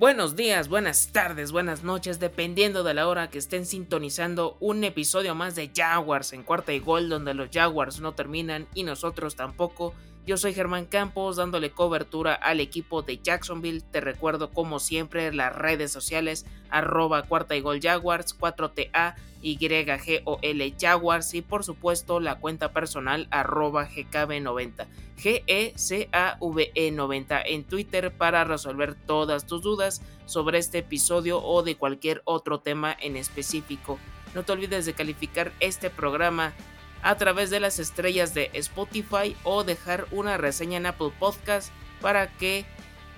Buenos 0.00 0.34
días, 0.34 0.70
buenas 0.70 1.08
tardes, 1.12 1.52
buenas 1.52 1.84
noches, 1.84 2.18
dependiendo 2.18 2.82
de 2.84 2.94
la 2.94 3.06
hora 3.06 3.28
que 3.28 3.36
estén 3.36 3.66
sintonizando 3.66 4.56
un 4.58 4.82
episodio 4.82 5.34
más 5.34 5.54
de 5.56 5.70
Jaguars 5.76 6.32
en 6.32 6.42
cuarta 6.42 6.72
y 6.72 6.78
gol, 6.78 7.10
donde 7.10 7.34
los 7.34 7.50
Jaguars 7.52 8.00
no 8.00 8.14
terminan 8.14 8.66
y 8.72 8.84
nosotros 8.84 9.36
tampoco. 9.36 9.92
Yo 10.26 10.36
soy 10.36 10.52
Germán 10.52 10.84
Campos 10.84 11.36
dándole 11.36 11.70
cobertura 11.70 12.34
al 12.34 12.60
equipo 12.60 13.02
de 13.02 13.18
Jacksonville. 13.18 13.80
Te 13.80 14.00
recuerdo 14.00 14.50
como 14.50 14.78
siempre 14.78 15.32
las 15.32 15.54
redes 15.54 15.90
sociales 15.90 16.44
arroba 16.68 17.22
cuarta 17.22 17.56
y 17.56 17.62
gol 17.62 17.80
Jaguars 17.80 18.38
4TA 18.38 19.14
YGOL 19.42 20.74
Jaguars 20.78 21.34
y 21.34 21.42
por 21.42 21.64
supuesto 21.64 22.20
la 22.20 22.38
cuenta 22.38 22.72
personal 22.72 23.26
arroba 23.30 23.88
GKB90 23.88 24.86
GECAVE90 25.18 27.42
en 27.46 27.64
Twitter 27.64 28.12
para 28.12 28.44
resolver 28.44 28.94
todas 28.94 29.46
tus 29.46 29.62
dudas 29.62 30.02
sobre 30.26 30.58
este 30.58 30.78
episodio 30.78 31.42
o 31.42 31.62
de 31.62 31.76
cualquier 31.76 32.22
otro 32.24 32.60
tema 32.60 32.96
en 33.00 33.16
específico. 33.16 33.98
No 34.34 34.44
te 34.44 34.52
olvides 34.52 34.86
de 34.86 34.94
calificar 34.94 35.52
este 35.60 35.90
programa 35.90 36.54
a 37.02 37.16
través 37.16 37.50
de 37.50 37.60
las 37.60 37.78
estrellas 37.78 38.34
de 38.34 38.50
Spotify 38.54 39.36
o 39.42 39.64
dejar 39.64 40.06
una 40.10 40.36
reseña 40.36 40.78
en 40.78 40.86
Apple 40.86 41.12
Podcast 41.18 41.70
para 42.00 42.30
que 42.36 42.64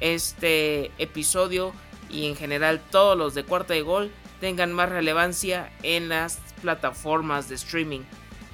este 0.00 0.90
episodio 0.98 1.72
y 2.10 2.26
en 2.26 2.36
general 2.36 2.80
todos 2.90 3.16
los 3.16 3.34
de 3.34 3.44
cuarta 3.44 3.74
de 3.74 3.82
gol 3.82 4.10
tengan 4.40 4.72
más 4.72 4.88
relevancia 4.88 5.72
en 5.82 6.08
las 6.08 6.38
plataformas 6.60 7.48
de 7.48 7.54
streaming. 7.54 8.00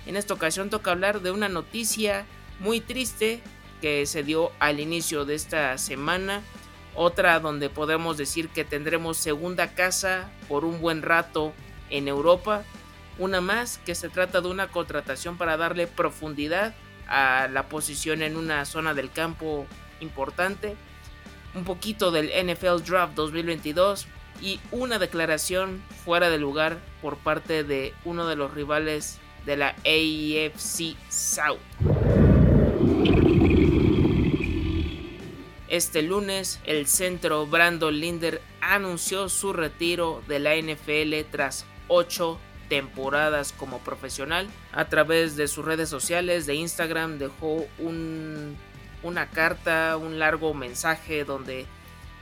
En 0.06 0.17
esta 0.17 0.34
ocasión 0.34 0.71
toca 0.71 0.91
hablar 0.91 1.21
de 1.21 1.31
una 1.31 1.49
noticia 1.49 2.25
muy 2.61 2.81
triste 2.81 3.41
que 3.81 4.06
se 4.06 4.23
dio 4.23 4.53
al 4.59 4.81
inicio 4.81 5.25
de 5.25 5.34
esta 5.34 5.77
semana. 5.79 6.43
Otra 6.95 7.39
donde 7.41 7.71
podemos 7.71 8.17
decir 8.17 8.49
que 8.49 8.65
tendremos 8.65 9.17
segunda 9.17 9.75
casa 9.75 10.31
por 10.49 10.65
un 10.65 10.81
buen 10.81 11.03
rato 11.03 11.53
en 11.91 12.09
Europa 12.09 12.65
una 13.19 13.41
más 13.41 13.79
que 13.79 13.95
se 13.95 14.09
trata 14.09 14.41
de 14.41 14.49
una 14.49 14.69
contratación 14.69 15.37
para 15.37 15.57
darle 15.57 15.87
profundidad 15.87 16.75
a 17.09 17.49
la 17.51 17.69
posición 17.69 18.23
en 18.23 18.37
una 18.37 18.65
zona 18.65 18.95
del 18.95 19.11
campo 19.11 19.67
importante. 20.01 20.77
Un 21.55 21.65
poquito 21.65 22.11
del 22.11 22.27
NFL 22.29 22.83
Draft 22.87 23.15
2022 23.15 24.07
y 24.41 24.61
una 24.71 24.99
declaración 24.99 25.83
fuera 26.05 26.31
de 26.31 26.39
lugar 26.39 26.79
por 27.03 27.17
parte 27.17 27.65
de 27.65 27.95
uno 28.05 28.27
de 28.27 28.37
los 28.37 28.55
rivales 28.55 29.19
de 29.47 29.57
la 29.57 29.69
AFC 29.69 30.97
South. 31.09 31.59
Este 35.69 36.03
lunes, 36.03 36.61
el 36.65 36.87
centro 36.87 37.47
Brandon 37.47 37.99
Linder 37.99 38.41
anunció 38.61 39.28
su 39.28 39.53
retiro 39.53 40.23
de 40.27 40.39
la 40.39 40.57
NFL 40.57 41.31
tras 41.31 41.67
8 41.89 42.39
temporadas 42.69 43.53
como 43.53 43.79
profesional. 43.79 44.49
A 44.73 44.89
través 44.89 45.37
de 45.37 45.49
sus 45.49 45.65
redes 45.65 45.89
sociales, 45.89 46.47
de 46.47 46.55
Instagram, 46.55 47.19
dejó 47.19 47.67
una 49.03 49.31
carta, 49.31 49.97
un 49.97 50.19
largo 50.19 50.55
mensaje 50.55 51.25
donde 51.25 51.67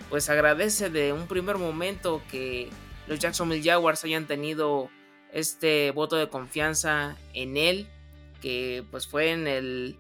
pues 0.08 0.30
agradece 0.30 0.88
de 0.88 1.12
un 1.12 1.26
primer 1.26 1.58
momento 1.58 2.22
que 2.30 2.70
los 3.06 3.18
Jacksonville 3.18 3.68
Jaguars 3.68 4.04
hayan 4.04 4.26
tenido 4.26 4.88
este 5.32 5.90
voto 5.90 6.16
de 6.16 6.28
confianza 6.28 7.16
en 7.34 7.56
él, 7.56 7.88
que 8.40 8.84
pues 8.90 9.06
fue 9.06 9.32
en 9.32 9.46
el 9.46 9.96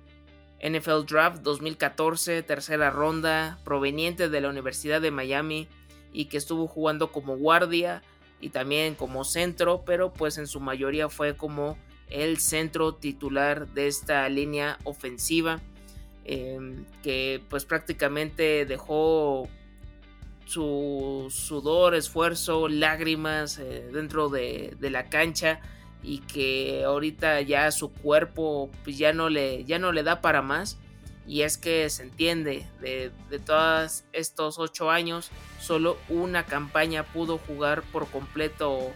NFL 0.62 1.06
Draft 1.06 1.42
2014, 1.42 2.42
tercera 2.42 2.90
ronda, 2.90 3.58
proveniente 3.64 4.28
de 4.28 4.40
la 4.40 4.48
Universidad 4.48 5.00
de 5.00 5.10
Miami 5.10 5.68
y 6.12 6.26
que 6.26 6.36
estuvo 6.38 6.66
jugando 6.66 7.12
como 7.12 7.36
guardia 7.36 8.02
y 8.40 8.50
también 8.50 8.94
como 8.94 9.24
centro, 9.24 9.82
pero 9.84 10.12
pues 10.12 10.38
en 10.38 10.46
su 10.46 10.60
mayoría 10.60 11.08
fue 11.08 11.36
como 11.36 11.76
el 12.10 12.38
centro 12.38 12.94
titular 12.94 13.68
de 13.68 13.88
esta 13.88 14.28
línea 14.28 14.78
ofensiva 14.84 15.60
em, 16.24 16.84
que 17.02 17.42
pues 17.48 17.64
prácticamente 17.64 18.64
dejó 18.66 19.48
su 20.44 21.26
sudor, 21.30 21.94
esfuerzo, 21.94 22.68
lágrimas 22.68 23.58
eh, 23.58 23.88
dentro 23.92 24.28
de, 24.28 24.76
de, 24.78 24.90
la 24.90 25.08
cancha 25.08 25.60
y 26.04 26.20
que 26.20 26.84
ahorita 26.84 27.40
ya 27.40 27.72
su 27.72 27.90
cuerpo 27.92 28.70
pues 28.84 28.96
ya 28.96 29.12
no 29.12 29.28
le, 29.28 29.64
ya 29.64 29.80
no 29.80 29.90
le 29.90 30.04
da 30.04 30.20
para 30.20 30.42
más 30.42 30.78
y 31.26 31.42
es 31.42 31.58
que 31.58 31.88
se 31.90 32.04
entiende, 32.04 32.66
de, 32.80 33.10
todos 33.44 34.04
estos 34.12 34.58
ocho 34.58 34.90
años, 34.90 35.30
solo 35.60 35.98
una 36.08 36.46
campaña 36.46 37.02
pudo 37.02 37.38
jugar 37.38 37.82
por 37.82 38.08
completo 38.08 38.92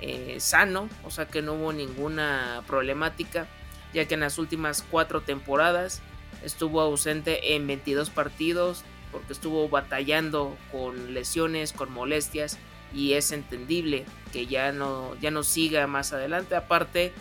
eh, 0.00 0.36
sano, 0.38 0.88
o 1.04 1.10
sea 1.10 1.26
que 1.26 1.42
no 1.42 1.54
hubo 1.54 1.72
ninguna 1.72 2.62
problemática, 2.66 3.48
ya 3.92 4.06
que 4.06 4.14
en 4.14 4.20
las 4.20 4.38
últimas 4.38 4.84
cuatro 4.88 5.22
temporadas 5.22 6.02
estuvo 6.44 6.80
ausente 6.80 7.54
en 7.54 7.66
22 7.66 8.10
partidos, 8.10 8.84
porque 9.10 9.32
estuvo 9.32 9.68
batallando 9.68 10.56
con 10.70 11.14
lesiones, 11.14 11.72
con 11.72 11.92
molestias, 11.92 12.58
y 12.94 13.14
es 13.14 13.32
entendible 13.32 14.04
que 14.32 14.46
ya 14.46 14.72
no, 14.72 15.16
ya 15.20 15.30
no 15.30 15.42
siga 15.42 15.86
más 15.86 16.12
adelante. 16.12 16.54
Aparte, 16.54 17.12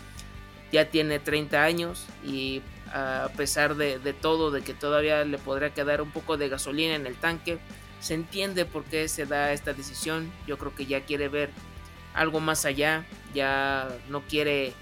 ya 0.72 0.89
tiene 0.89 1.19
30 1.19 1.63
años 1.63 2.05
y 2.23 2.61
a 2.94 3.29
pesar 3.38 3.75
de, 3.75 4.13
todo, 4.13 4.52
de 4.52 4.62
que 4.62 4.74
todavía 4.74 5.24
le 5.24 5.38
podría 5.38 5.74
quedar 5.74 6.02
un 6.02 6.12
poco 6.12 6.38
de 6.38 6.50
gasolina 6.50 6.96
en 6.96 7.07
el 7.07 7.16
tanque. 7.16 7.59
Se 8.00 8.13
entiende 8.13 8.66
por 8.66 8.84
qué 8.84 9.07
se 9.07 9.25
da 9.25 9.53
esta 9.53 9.74
decisión. 9.74 10.31
Yo 10.47 10.57
creo 10.57 10.75
que 10.75 10.85
ya 10.85 11.02
quiere 11.02 11.29
ver 11.29 11.52
algo 12.13 12.40
más 12.40 12.66
allá. 12.66 13.06
Ya 13.34 13.88
no 14.09 14.22
quiere 14.22 14.74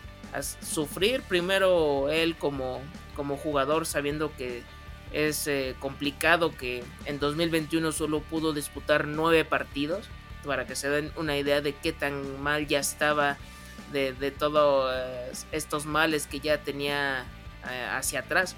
sufrir 0.62 1.22
primero 1.24 2.10
él 2.10 2.36
como, 2.38 2.82
como 3.16 3.38
jugador 3.38 3.86
sabiendo 3.86 4.36
que 4.36 4.64
es 5.12 5.48
eh, 5.48 5.76
complicado 5.80 6.56
que 6.56 6.84
en 7.06 7.20
2021 7.20 7.92
solo 7.92 8.22
pudo 8.22 8.54
disputar 8.54 9.08
nueve 9.08 9.44
partidos 9.44 10.08
para 10.46 10.68
que 10.68 10.76
se 10.76 10.88
den 10.88 11.12
una 11.16 11.36
idea 11.36 11.62
de 11.62 11.74
qué 11.74 11.94
tan 11.94 12.42
mal 12.42 12.68
ya 12.68 12.80
estaba 12.80 13.38
de, 13.92 14.14
de 14.14 14.30
todos 14.30 14.94
estos 15.52 15.88
males 15.88 16.28
que 16.28 16.40
ya 16.40 16.60
tenía 16.60 17.26
eh, 17.26 17.39
hacia 17.64 18.22
atrás. 18.22 18.56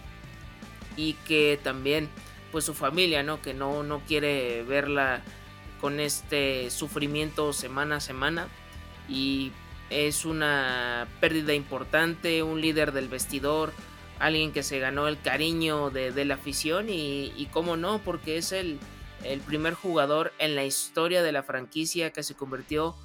Y 0.97 1.13
que 1.25 1.59
también 1.61 2.09
pues 2.51 2.65
su 2.65 2.73
familia 2.73 3.23
no 3.23 3.41
que 3.41 3.53
no 3.53 3.81
no 3.83 4.01
quiere 4.01 4.63
verla 4.63 5.21
con 5.79 5.99
este 5.99 6.69
sufrimiento 6.69 7.53
semana 7.53 7.97
a 7.97 7.99
semana. 8.01 8.47
Y 9.07 9.51
es 9.89 10.25
una 10.25 11.07
pérdida 11.19 11.53
importante 11.53 12.43
un 12.43 12.61
líder 12.61 12.91
del 12.91 13.07
vestidor 13.07 13.73
alguien 14.19 14.51
que 14.51 14.61
se 14.61 14.79
ganó 14.79 15.07
el 15.07 15.19
cariño 15.19 15.89
de, 15.89 16.25
la 16.25 16.35
afición 16.35 16.89
y, 16.89 17.33
y 17.35 17.47
cómo 17.51 17.75
no 17.75 17.99
porque 17.99 18.37
es 18.37 18.51
el, 18.51 18.79
el 19.23 19.39
primer 19.39 19.73
jugador 19.73 20.31
en 20.37 20.55
la 20.55 20.63
historia 20.63 21.23
de 21.23 21.31
la 21.31 21.43
franquicia 21.43 22.11
que 22.11 22.23
se 22.23 22.35
convirtió 22.35 22.95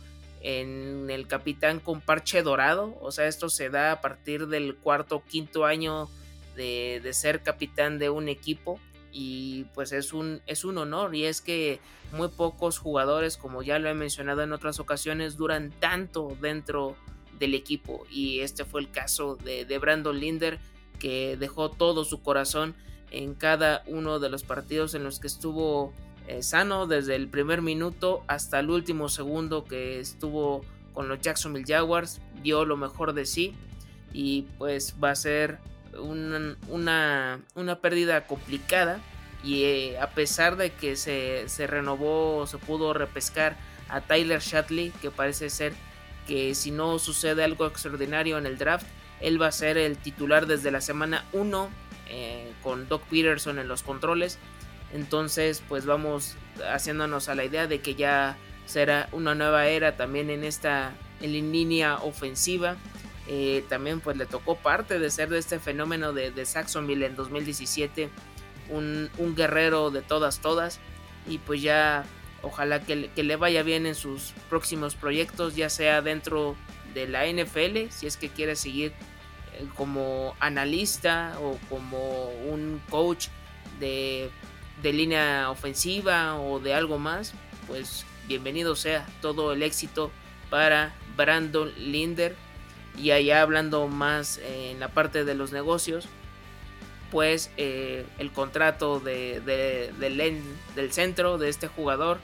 en 0.40 1.10
el 1.10 1.26
capitán 1.26 1.80
con 1.80 2.00
parche 2.00 2.42
dorado. 2.42 2.96
O 3.00 3.12
sea, 3.12 3.26
esto 3.26 3.48
se 3.48 3.70
da 3.70 3.92
a 3.92 4.00
partir 4.00 4.46
del 4.46 4.76
cuarto 4.76 5.16
o 5.16 5.24
quinto 5.24 5.64
año 5.64 6.08
de, 6.54 7.00
ser 7.12 7.42
capitán 7.42 7.98
de 7.98 8.10
un 8.10 8.28
equipo. 8.28 8.80
Y 9.12 9.64
pues 9.74 9.92
es 9.92 10.12
un, 10.12 10.42
es 10.46 10.64
un 10.64 10.78
honor. 10.78 11.14
Y 11.14 11.24
es 11.24 11.40
que 11.40 11.80
muy 12.12 12.28
pocos 12.28 12.78
jugadores, 12.78 13.36
como 13.36 13.62
ya 13.62 13.78
lo 13.78 13.88
he 13.88 13.94
mencionado 13.94 14.42
en 14.42 14.52
otras 14.52 14.78
ocasiones, 14.78 15.36
duran 15.36 15.72
tanto 15.80 16.36
dentro 16.40 16.96
del 17.38 17.54
equipo. 17.54 18.06
Y 18.10 18.40
este 18.40 18.64
fue 18.64 18.80
el 18.80 18.90
caso 18.90 19.36
de, 19.36 19.64
de 19.64 19.78
Brandon 19.78 20.18
Linder, 20.18 20.58
que 20.98 21.36
dejó 21.36 21.70
todo 21.70 22.04
su 22.04 22.22
corazón 22.22 22.74
en 23.10 23.34
cada 23.34 23.82
uno 23.86 24.18
de 24.18 24.28
los 24.28 24.42
partidos 24.42 24.94
en 24.94 25.04
los 25.04 25.20
que 25.20 25.26
estuvo 25.26 25.92
eh, 26.26 26.42
sano 26.42 26.86
desde 26.86 27.14
el 27.14 27.28
primer 27.28 27.62
minuto 27.62 28.24
hasta 28.26 28.58
el 28.58 28.70
último 28.70 29.08
segundo 29.08 29.64
que 29.64 30.00
estuvo 30.00 30.64
con 30.92 31.08
los 31.08 31.20
Jacksonville 31.20 31.66
Jaguars, 31.66 32.20
dio 32.42 32.64
lo 32.64 32.76
mejor 32.76 33.12
de 33.12 33.26
sí 33.26 33.54
y 34.12 34.42
pues 34.58 34.96
va 35.02 35.10
a 35.10 35.14
ser 35.14 35.58
una, 35.98 36.56
una, 37.54 37.78
pérdida 37.80 38.26
complicada 38.26 39.00
y 39.44 39.64
eh, 39.64 39.98
a 40.00 40.10
pesar 40.10 40.56
de 40.56 40.70
que 40.72 40.96
se, 40.96 41.48
se 41.48 41.66
renovó, 41.66 42.46
se 42.46 42.58
pudo 42.58 42.92
repescar 42.92 43.56
a 43.88 44.00
Tyler 44.00 44.40
Shatley, 44.40 44.90
que 45.02 45.10
parece 45.10 45.50
ser 45.50 45.74
que 46.26 46.54
si 46.54 46.70
no 46.70 46.98
sucede 46.98 47.44
algo 47.44 47.66
extraordinario 47.66 48.38
en 48.38 48.46
el 48.46 48.58
draft, 48.58 48.86
él 49.20 49.40
va 49.40 49.48
a 49.48 49.52
ser 49.52 49.78
el 49.78 49.96
titular 49.96 50.46
desde 50.46 50.70
la 50.70 50.80
semana 50.80 51.24
1 51.32 51.70
eh, 52.08 52.52
con 52.62 52.88
Doc 52.88 53.02
Peterson 53.04 53.58
en 53.58 53.68
los 53.68 53.82
controles 53.82 54.38
entonces, 54.92 55.62
pues 55.68 55.86
vamos 55.86 56.36
haciéndonos 56.70 57.28
a 57.28 57.34
la 57.34 57.44
idea 57.44 57.66
de 57.66 57.80
que 57.80 57.94
ya 57.94 58.36
será 58.66 59.08
una 59.12 59.34
nueva 59.34 59.66
era 59.66 59.96
también 59.96 60.30
en 60.30 60.44
esta 60.44 60.92
en 61.20 61.32
línea 61.52 61.96
ofensiva. 61.98 62.76
Eh, 63.28 63.64
también 63.68 64.00
pues 64.00 64.16
le 64.16 64.26
tocó 64.26 64.56
parte 64.56 64.98
de 64.98 65.10
ser 65.10 65.28
de 65.28 65.38
este 65.38 65.58
fenómeno 65.58 66.12
de, 66.12 66.30
de 66.30 66.46
Saxonville 66.46 67.06
en 67.06 67.16
2017, 67.16 68.08
un, 68.70 69.10
guerrero 69.34 69.90
de 69.90 70.02
todas, 70.02 70.40
todas. 70.40 70.80
Y 71.28 71.38
pues 71.38 71.62
ya 71.62 72.04
Ojalá 72.42 72.80
que, 72.80 73.10
que, 73.10 73.24
le 73.24 73.34
vaya 73.34 73.62
bien 73.64 73.86
en 73.86 73.96
sus 73.96 74.32
próximos 74.48 74.94
proyectos, 74.94 75.56
ya 75.56 75.68
sea 75.68 76.00
dentro 76.02 76.54
de 76.94 77.08
la 77.08 77.26
NFL, 77.26 77.90
si 77.90 78.06
es 78.06 78.16
que 78.16 78.28
quiere 78.28 78.54
seguir 78.54 78.92
eh, 79.54 79.66
como 79.74 80.36
analista 80.38 81.36
o 81.40 81.58
como 81.68 82.28
un 82.28 82.80
coach 82.88 83.28
de, 83.80 84.30
de 84.82 84.92
línea 84.92 85.50
ofensiva 85.50 86.38
o 86.38 86.60
de 86.60 86.74
algo 86.74 86.98
más, 86.98 87.32
pues 87.66 88.04
bienvenido 88.28 88.76
sea 88.76 89.06
todo 89.20 89.52
el 89.52 89.62
éxito 89.62 90.10
para 90.50 90.94
Brandon 91.16 91.72
Linder. 91.78 92.36
Y 92.98 93.10
allá 93.10 93.42
hablando 93.42 93.88
más 93.88 94.38
en 94.38 94.80
la 94.80 94.88
parte 94.88 95.24
de 95.24 95.34
los 95.34 95.52
negocios, 95.52 96.08
pues 97.10 97.50
eh, 97.56 98.06
el 98.18 98.32
contrato 98.32 99.00
de, 99.00 99.40
del 99.40 100.92
centro 100.92 101.36
de 101.38 101.48
este 101.50 101.68
jugador 101.68 102.18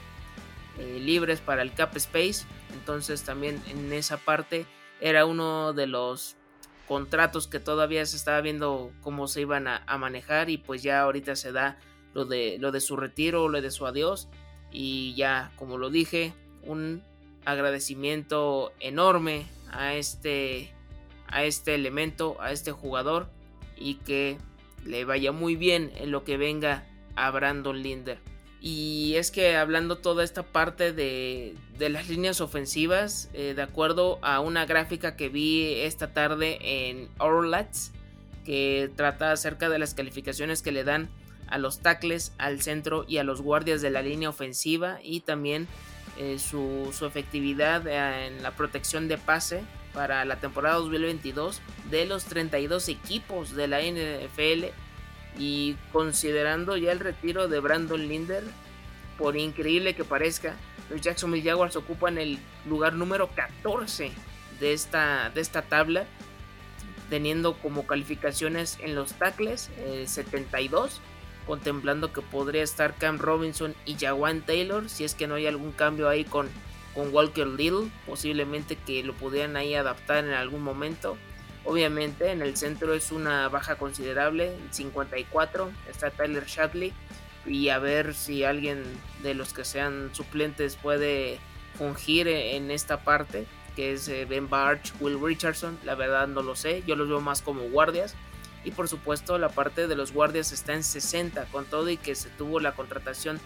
eh, 0.80 0.98
libres 1.00 1.40
para 1.42 1.62
el 1.62 1.72
cap 1.74 1.96
space. 1.98 2.46
Entonces 2.74 3.22
también 3.24 3.62
en 3.68 3.94
esa 3.94 4.18
parte 4.18 4.66
era 5.04 5.26
uno 5.26 5.74
de 5.74 5.86
los 5.86 6.38
contratos 6.88 7.48
que 7.48 7.60
todavía 7.60 8.06
se 8.06 8.16
estaba 8.16 8.40
viendo 8.40 8.94
cómo 9.02 9.28
se 9.28 9.42
iban 9.42 9.68
a, 9.68 9.84
manejar 9.98 10.50
y 10.50 10.58
pues 10.58 10.82
ya 10.82 11.02
ahorita 11.02 11.36
se 11.36 11.52
da 11.52 11.78
lo 12.14 12.24
de, 12.24 12.56
lo 12.60 12.72
de 12.72 12.80
su 12.80 12.96
retiro, 12.96 13.50
lo 13.50 13.62
de 13.62 13.70
su 13.70 13.86
adiós 13.86 14.30
y 14.72 15.14
ya 15.16 15.52
como 15.58 15.78
lo 15.78 15.90
dije, 15.90 16.34
un 16.62 17.04
agradecimiento 17.44 18.72
enorme 18.80 19.46
a 19.72 19.94
este, 19.96 20.74
a 21.28 21.44
este 21.44 21.76
elemento, 21.76 22.38
a 22.40 22.54
este 22.54 22.72
jugador 22.72 23.28
y 23.76 23.96
que 23.96 24.38
le 24.86 25.04
vaya 25.04 25.34
muy 25.34 25.58
bien 25.58 25.92
en 25.98 26.12
lo 26.12 26.24
que 26.24 26.38
venga 26.38 26.88
a 27.18 27.30
Brandon 27.30 27.84
Linder. 27.84 28.20
Y 28.66 29.16
es 29.18 29.30
que 29.30 29.58
hablando 29.58 29.98
toda 29.98 30.24
esta 30.24 30.42
parte 30.42 30.94
de, 30.94 31.54
de 31.78 31.90
las 31.90 32.08
líneas 32.08 32.40
ofensivas, 32.40 33.30
eh, 33.34 33.52
de 33.54 33.62
acuerdo 33.62 34.20
a 34.22 34.40
una 34.40 34.66
gráfica 34.66 35.18
que 35.18 35.28
vi 35.28 35.82
esta 35.82 36.14
tarde 36.14 36.60
en 36.62 37.10
Orlats, 37.18 37.92
que 38.46 38.90
trata 38.96 39.34
acerca 39.34 39.68
de 39.68 39.80
las 39.80 39.94
calificaciones 39.94 40.62
que 40.62 40.72
le 40.72 40.86
dan 40.86 41.10
a 41.48 41.58
los 41.58 41.80
tackles, 41.80 42.32
al 42.38 42.62
centro 42.62 43.04
y 43.06 43.18
a 43.18 43.26
los 43.26 43.42
guardias 43.42 43.82
de 43.82 43.90
la 43.90 44.02
línea 44.02 44.30
ofensiva 44.30 44.98
y 45.04 45.20
también 45.20 45.68
eh, 46.18 46.40
su, 46.40 46.90
su, 46.98 47.06
efectividad 47.06 47.86
en 47.86 48.42
la 48.44 48.52
protección 48.52 49.10
de 49.10 49.18
pase 49.18 49.62
para 49.94 50.24
la 50.24 50.38
temporada 50.38 50.76
2022 50.76 51.60
de 51.92 52.06
los 52.06 52.24
32 52.24 52.88
equipos 52.88 53.58
de 53.58 53.68
la 53.68 53.82
NFL 53.82 54.68
y 55.38 55.76
considerando 55.92 56.78
ya 56.78 56.92
el 56.92 57.00
retiro 57.00 57.48
de 57.48 57.60
Brandon 57.60 58.08
Linder, 58.08 58.44
por 59.18 59.38
increíble 59.38 59.96
que 59.96 60.04
parezca, 60.04 60.56
los 60.90 61.02
Jacksonville 61.02 61.48
Jaguars 61.50 61.76
ocupan 61.76 62.18
el 62.18 62.40
lugar 62.68 62.94
número 62.94 63.30
14 63.30 64.12
de 64.60 64.74
esta, 64.74 65.30
de 65.30 65.42
esta 65.42 65.64
tabla, 65.64 66.06
teniendo 67.10 67.54
como 67.58 67.86
calificaciones 67.86 68.78
en 68.82 68.96
los 68.96 69.14
tackles 69.14 69.70
72, 70.06 70.96
eh, 70.96 71.00
contemplando 71.46 72.14
que 72.14 72.22
podría 72.22 72.64
estar 72.64 72.96
Cam 72.96 73.18
Robinson 73.18 73.76
y 73.86 73.96
Jawan 73.96 74.42
Taylor, 74.42 74.90
si 74.90 75.04
es 75.04 75.14
que 75.14 75.28
no 75.28 75.36
hay 75.36 75.48
algún 75.48 75.72
cambio 75.72 76.10
ahí 76.10 76.24
con, 76.24 76.48
con 76.94 77.14
Walker 77.14 77.48
Little, 77.48 77.90
posiblemente 78.06 78.76
que 78.76 79.04
lo 79.04 79.14
pudieran 79.14 79.56
ahí 79.58 79.76
adaptar 79.76 80.26
en 80.26 80.34
algún 80.34 80.62
momento. 80.62 81.18
Obviamente 81.66 82.32
en 82.32 82.42
el 82.42 82.58
centro 82.58 82.94
es 82.94 83.12
una 83.12 83.48
baja 83.48 83.76
considerable, 83.76 84.58
54, 84.72 85.72
está 85.90 86.12
Tyler 86.12 86.46
Shatley 86.46 86.94
y 87.46 87.70
a 87.70 87.80
ver 87.80 88.14
si 88.14 88.44
alguien 88.44 88.84
de 89.22 89.34
los 89.34 89.54
que 89.54 89.64
sean 89.64 90.10
suplentes 90.14 90.76
puede 90.76 91.40
fungir 91.78 92.28
en 92.28 92.72
esta 92.72 93.04
parte, 93.04 93.46
que 93.76 93.94
es 93.94 94.08
eh, 94.08 94.26
Ben 94.26 94.50
Barch, 94.50 94.94
Will 95.00 95.20
Richardson, 95.22 95.78
la 95.84 95.96
verdad 95.96 96.28
no 96.28 96.42
lo 96.42 96.56
sé, 96.56 96.84
yo 96.86 96.96
los 96.96 97.08
veo 97.08 97.22
más 97.22 97.42
como 97.42 97.64
guardias. 97.70 98.16
Y 98.66 98.72
por 98.72 98.88
supuesto 98.88 99.38
la 99.38 99.50
parte 99.50 99.88
de 99.88 99.96
los 99.96 100.14
guardias 100.14 100.54
está 100.54 100.74
en 100.74 100.84
60 100.84 101.46
con 101.52 101.66
todo 101.66 101.90
y 101.90 101.98
que 101.98 102.16
se 102.16 102.30
tuvo 102.30 102.62
la 102.62 102.72
contratación 102.74 103.40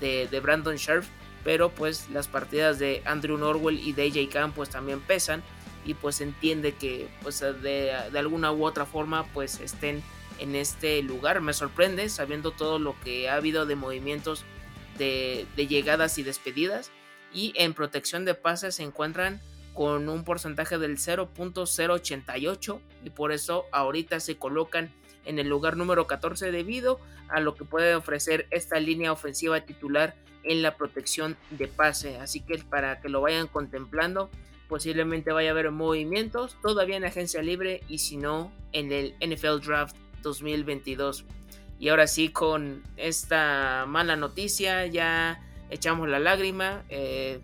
de, 0.00 0.40
Brandon 0.40 0.76
Scherf, 0.76 1.06
pero 1.44 1.70
pues 1.70 2.10
las 2.10 2.26
partidas 2.28 2.78
de 2.78 3.00
Andrew 3.04 3.38
Norwell 3.38 3.78
y 3.78 3.92
DJ 3.92 4.28
Camp 4.28 4.54
pues 4.54 4.70
también 4.70 5.00
pesan 5.00 5.42
y 5.84 5.94
pues 5.94 6.20
entiende 6.20 6.74
que 6.74 7.08
pues 7.22 7.40
de, 7.40 7.92
de, 8.12 8.18
alguna 8.18 8.52
u 8.52 8.64
otra 8.64 8.86
forma 8.86 9.24
pues 9.32 9.60
estén 9.60 10.02
en 10.38 10.54
este 10.54 11.02
lugar. 11.02 11.40
Me 11.40 11.52
sorprende 11.52 12.08
sabiendo 12.08 12.50
todo 12.50 12.78
lo 12.78 12.98
que 13.00 13.28
ha 13.28 13.34
habido 13.34 13.66
de 13.66 13.76
movimientos 13.76 14.44
de, 14.98 15.46
llegadas 15.56 16.18
y 16.18 16.22
despedidas 16.22 16.90
y 17.32 17.52
en 17.56 17.74
protección 17.74 18.24
de 18.24 18.34
pases 18.34 18.76
se 18.76 18.82
encuentran 18.82 19.40
con 19.72 20.08
un 20.08 20.24
porcentaje 20.24 20.78
del 20.78 20.98
0.088 20.98 22.80
y 23.04 23.10
por 23.10 23.32
eso 23.32 23.64
ahorita 23.72 24.20
se 24.20 24.36
colocan 24.36 24.92
en 25.24 25.38
el 25.38 25.48
lugar 25.48 25.76
número 25.76 26.06
14 26.06 26.52
debido 26.52 27.00
a 27.28 27.40
lo 27.40 27.54
que 27.54 27.64
puede 27.64 27.94
ofrecer 27.96 28.46
esta 28.50 28.78
línea 28.78 29.10
ofensiva 29.10 29.60
titular 29.62 30.14
en 30.44 30.62
la 30.62 30.76
protección 30.76 31.36
de 31.50 31.66
pase. 31.66 32.18
Así 32.18 32.40
que 32.40 32.58
para 32.58 33.00
que 33.00 33.08
lo 33.08 33.22
vayan 33.22 33.48
contemplando, 33.48 34.30
posiblemente 34.74 35.30
vaya 35.30 35.50
a 35.50 35.52
haber 35.52 35.70
movimientos 35.70 36.56
todavía 36.60 36.96
en 36.96 37.04
agencia 37.04 37.40
libre 37.42 37.84
y 37.88 37.98
si 37.98 38.16
no 38.16 38.50
en 38.72 38.90
el 38.90 39.14
NFL 39.20 39.64
Draft 39.64 39.94
2022. 40.22 41.24
Y 41.78 41.90
ahora 41.90 42.08
sí, 42.08 42.30
con 42.30 42.82
esta 42.96 43.84
mala 43.86 44.16
noticia 44.16 44.84
ya 44.86 45.40
echamos 45.70 46.08
la 46.08 46.18
lágrima. 46.18 46.82
Eh, 46.88 47.38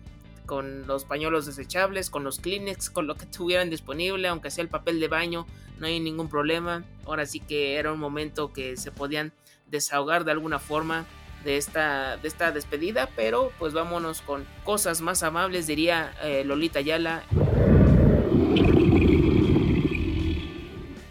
con 0.45 0.85
los 0.85 1.05
pañuelos 1.05 1.45
desechables, 1.45 2.09
con 2.09 2.25
los 2.25 2.39
Kleenex, 2.39 2.89
con 2.89 3.07
lo 3.07 3.15
que 3.15 3.25
tuvieran 3.27 3.69
disponible, 3.69 4.27
aunque 4.27 4.51
sea 4.51 4.63
el 4.63 4.67
papel 4.67 4.99
de 4.99 5.07
baño, 5.07 5.47
no 5.79 5.87
hay 5.87 6.01
ningún 6.01 6.27
problema. 6.27 6.83
Ahora 7.05 7.25
sí 7.25 7.39
que 7.39 7.77
era 7.77 7.93
un 7.93 7.99
momento 8.01 8.51
que 8.51 8.75
se 8.75 8.91
podían 8.91 9.31
desahogar 9.67 10.25
de 10.25 10.31
alguna 10.31 10.59
forma 10.59 11.05
de 11.43 11.57
esta, 11.57 12.17
de 12.17 12.27
esta 12.27 12.51
despedida, 12.51 13.09
pero 13.15 13.51
pues 13.59 13.73
vámonos 13.73 14.21
con 14.21 14.45
cosas 14.63 15.01
más 15.01 15.23
amables, 15.23 15.67
diría 15.67 16.13
eh, 16.21 16.43
Lolita 16.45 16.81
Yala. 16.81 17.23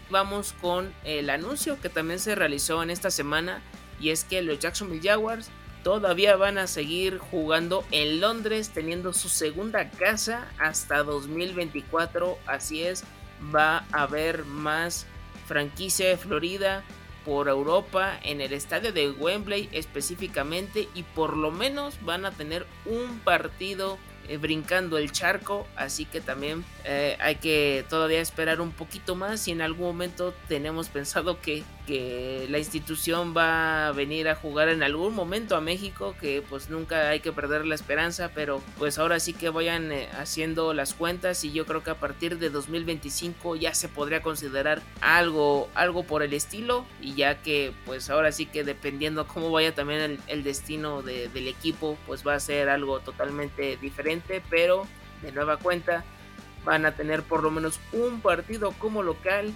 Vamos 0.09 0.53
con 0.59 0.93
el 1.03 1.29
anuncio 1.29 1.79
que 1.79 1.89
también 1.89 2.19
se 2.19 2.35
realizó 2.35 2.83
en 2.83 2.89
esta 2.89 3.11
semana 3.11 3.61
y 3.99 4.09
es 4.09 4.23
que 4.23 4.41
los 4.41 4.59
Jacksonville 4.59 5.07
Jaguars 5.07 5.49
todavía 5.83 6.35
van 6.35 6.57
a 6.57 6.67
seguir 6.67 7.17
jugando 7.17 7.85
en 7.91 8.19
Londres 8.19 8.71
teniendo 8.73 9.13
su 9.13 9.29
segunda 9.29 9.89
casa 9.89 10.47
hasta 10.59 11.03
2024, 11.03 12.37
así 12.45 12.83
es, 12.83 13.03
va 13.53 13.85
a 13.91 14.03
haber 14.03 14.45
más 14.45 15.07
franquicia 15.47 16.07
de 16.07 16.17
Florida 16.17 16.83
por 17.25 17.49
Europa 17.49 18.19
en 18.23 18.41
el 18.41 18.53
estadio 18.53 18.91
de 18.91 19.11
Wembley 19.11 19.69
específicamente 19.71 20.87
y 20.95 21.03
por 21.03 21.37
lo 21.37 21.51
menos 21.51 22.03
van 22.03 22.25
a 22.25 22.31
tener 22.31 22.65
un 22.85 23.19
partido 23.19 23.97
eh, 24.27 24.37
brincando 24.37 24.97
el 24.97 25.11
charco, 25.11 25.67
así 25.75 26.05
que 26.05 26.21
también 26.21 26.63
eh, 26.85 27.17
hay 27.19 27.35
que 27.35 27.83
todavía 27.89 28.21
esperar 28.21 28.61
un 28.61 28.71
poquito 28.71 29.15
más 29.15 29.47
y 29.47 29.51
en 29.51 29.61
algún 29.61 29.87
momento 29.87 30.33
tenemos 30.47 30.89
pensado 30.89 31.41
que, 31.41 31.63
que, 31.91 32.47
la 32.49 32.57
institución 32.57 33.33
va 33.35 33.87
a 33.87 33.91
venir 33.91 34.29
a 34.29 34.35
jugar 34.35 34.69
en 34.69 34.81
algún 34.81 35.13
momento 35.13 35.55
a 35.55 35.61
México, 35.61 36.15
que 36.19 36.41
pues 36.41 36.69
nunca 36.69 37.09
hay 37.09 37.19
que 37.19 37.33
perder 37.33 37.65
la 37.65 37.75
esperanza, 37.75 38.31
pero 38.33 38.61
pues 38.77 38.97
ahora 38.97 39.19
sí 39.19 39.33
que 39.33 39.49
vayan 39.49 39.91
eh, 39.91 40.07
haciendo 40.17 40.73
las 40.73 40.93
cuentas 40.93 41.43
y 41.43 41.51
yo 41.51 41.65
creo 41.65 41.83
que 41.83 41.91
a 41.91 41.99
partir 41.99 42.39
de 42.39 42.49
2025 42.49 43.57
ya 43.57 43.73
se 43.73 43.89
podría 43.89 44.21
considerar 44.21 44.81
algo, 45.01 45.69
algo 45.73 46.03
por 46.03 46.23
el 46.23 46.33
estilo 46.33 46.85
y 47.01 47.15
ya 47.15 47.41
que 47.41 47.73
pues 47.85 48.09
ahora 48.09 48.31
sí 48.31 48.45
que 48.45 48.63
dependiendo 48.63 49.27
cómo 49.27 49.51
vaya 49.51 49.75
también 49.75 50.17
el, 50.27 50.43
destino 50.43 51.01
de, 51.01 51.27
del 51.27 51.47
equipo, 51.47 51.97
pues 52.07 52.25
va 52.25 52.35
a 52.35 52.39
ser 52.39 52.69
algo 52.69 53.01
totalmente 53.01 53.77
diferente 53.77 54.41
pero 54.49 54.87
de 55.21 55.31
nueva 55.31 55.57
cuenta 55.57 56.05
van 56.63 56.85
a 56.85 56.95
tener 56.95 57.23
por 57.23 57.43
lo 57.43 57.51
menos 57.51 57.79
un 57.91 58.21
partido 58.21 58.71
como 58.79 59.03
local 59.03 59.53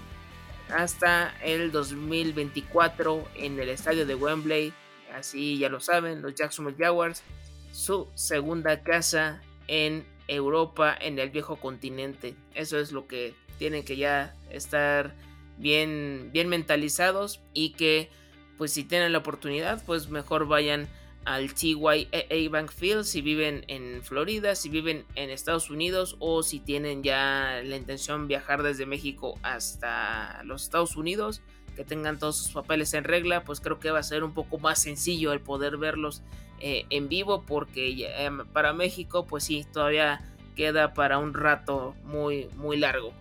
hasta 0.70 1.36
el 1.44 1.72
2024 1.72 3.28
en 3.36 3.60
el 3.60 3.70
estadio 3.70 4.06
de 4.06 4.16
Wembley. 4.16 4.74
Así 5.14 5.58
ya 5.58 5.70
lo 5.70 5.80
saben, 5.80 6.22
los 6.22 6.36
Jacksonville 6.36 6.78
Jaguars, 6.78 7.24
su 7.72 8.08
segunda 8.16 8.84
casa 8.84 9.42
en 9.68 10.06
Europa, 10.28 10.96
en 11.00 11.20
el 11.20 11.30
viejo 11.30 11.58
continente. 11.58 12.36
Eso 12.54 12.80
es 12.80 12.92
lo 12.92 13.08
que 13.08 13.34
tienen 13.58 13.86
que 13.86 13.98
ya 13.98 14.36
estar 14.50 15.14
bien, 15.58 16.30
bien 16.34 16.50
mentalizados 16.50 17.42
y 17.54 17.72
que 17.72 18.10
pues 18.58 18.72
si 18.72 18.84
tienen 18.84 19.12
la 19.12 19.20
oportunidad, 19.20 19.84
pues 19.86 20.10
mejor 20.10 20.48
vayan 20.48 20.88
al 21.26 21.54
TYA 21.54 22.50
Bank 22.50 22.72
Field 22.72 23.04
si 23.04 23.22
viven 23.22 23.66
en 23.68 24.04
Florida, 24.04 24.56
si 24.56 24.70
viven 24.70 25.06
en 25.16 25.30
Estados 25.30 25.70
Unidos 25.70 26.16
o 26.20 26.44
si 26.44 26.60
tienen 26.60 27.04
ya 27.04 27.62
la 27.64 27.76
intención 27.76 28.22
de 28.22 28.28
viajar 28.28 28.64
desde 28.64 28.86
México 28.86 29.38
hasta 29.42 30.44
los 30.44 30.64
Estados 30.64 30.96
Unidos, 30.96 31.42
que 31.76 31.84
tengan 31.84 32.20
todos 32.20 32.38
sus 32.38 32.52
papeles 32.52 32.94
en 32.94 33.04
regla, 33.04 33.44
pues 33.44 33.60
creo 33.60 33.80
que 33.80 33.92
va 33.92 34.00
a 34.00 34.04
ser 34.04 34.24
un 34.24 34.34
poco 34.34 34.60
más 34.60 34.82
sencillo 34.82 35.34
el 35.34 35.42
poder 35.42 35.78
verlos 35.78 36.22
eh, 36.60 36.86
en 36.90 37.10
vivo 37.10 37.44
porque 37.46 38.08
em, 38.24 38.46
para 38.54 38.74
México 38.74 39.26
pues 39.26 39.44
sí, 39.44 39.66
todavía 39.74 40.22
queda 40.56 40.94
para 40.94 41.18
un 41.18 41.34
rato 41.34 41.96
muy 42.04 42.48
muy 42.56 42.78
largo. 42.78 43.14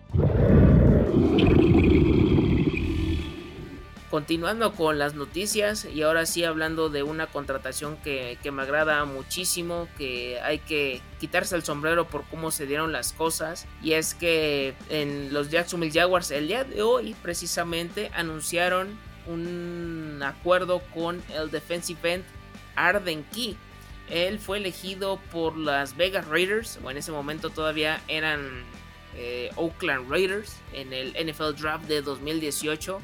Continuando 4.15 4.71
con 4.71 4.97
las 4.97 5.13
noticias 5.13 5.83
y 5.83 6.01
ahora 6.01 6.25
sí 6.25 6.45
hablando 6.45 6.87
de 6.87 7.03
una 7.03 7.27
contratación 7.27 7.97
que, 7.97 8.39
me 8.49 8.61
agrada 8.61 9.03
muchísimo, 9.03 9.89
que 9.97 10.39
hay 10.39 10.59
que 10.59 11.01
quitarse 11.19 11.53
el 11.57 11.65
sombrero 11.65 12.07
por 12.07 12.23
cómo 12.29 12.49
se 12.49 12.65
dieron 12.65 12.93
las 12.93 13.11
cosas 13.11 13.67
y 13.83 13.91
es 13.91 14.13
que 14.13 14.73
en 14.89 15.33
los 15.33 15.51
Jacksonville 15.51 15.91
Jaguars 15.91 16.31
el 16.31 16.47
día 16.47 16.63
de 16.63 16.81
hoy 16.81 17.13
precisamente 17.21 18.09
anunciaron 18.15 18.97
un 19.27 20.21
acuerdo 20.23 20.81
con 20.93 21.21
el 21.37 21.51
defensive 21.51 22.13
end 22.13 22.23
Arden 22.77 23.25
Key. 23.33 23.57
Él 24.09 24.39
fue 24.39 24.59
elegido 24.59 25.19
por 25.29 25.57
las 25.57 25.97
Vegas 25.97 26.25
Raiders, 26.25 26.79
o 26.81 26.89
en 26.89 26.95
ese 26.95 27.11
momento 27.11 27.49
todavía 27.49 28.01
eran 28.07 28.63
eh, 29.17 29.51
Oakland 29.57 30.09
Raiders 30.09 30.55
en 30.71 30.93
el 30.93 31.09
NFL 31.09 31.59
Draft 31.59 31.83
de 31.89 32.01
2018 32.01 33.01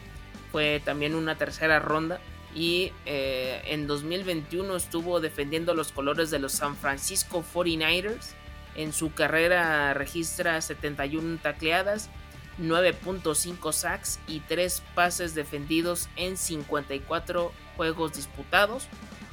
fue 0.52 0.82
también 0.84 1.16
una 1.16 1.38
tercera 1.38 1.80
ronda. 1.80 2.20
Y 2.54 2.92
eh, 3.06 3.62
en 3.66 3.88
2021 3.88 4.76
estuvo 4.76 5.22
defendiendo 5.22 5.74
los 5.74 5.92
colores 5.92 6.32
de 6.32 6.40
los 6.40 6.52
San 6.52 6.76
Francisco 6.76 7.44
49ers. 7.54 8.34
En 8.76 8.94
su 8.94 9.14
carrera 9.14 9.94
registra 9.94 10.62
71 10.62 11.40
tacleadas, 11.42 12.10
9.5 12.60 13.72
sacks 13.72 14.20
y 14.28 14.42
3 14.42 14.84
pases 14.96 15.34
defendidos 15.36 16.10
en 16.16 16.38
54 16.38 17.52
juegos 17.78 18.14
disputados. 18.14 18.88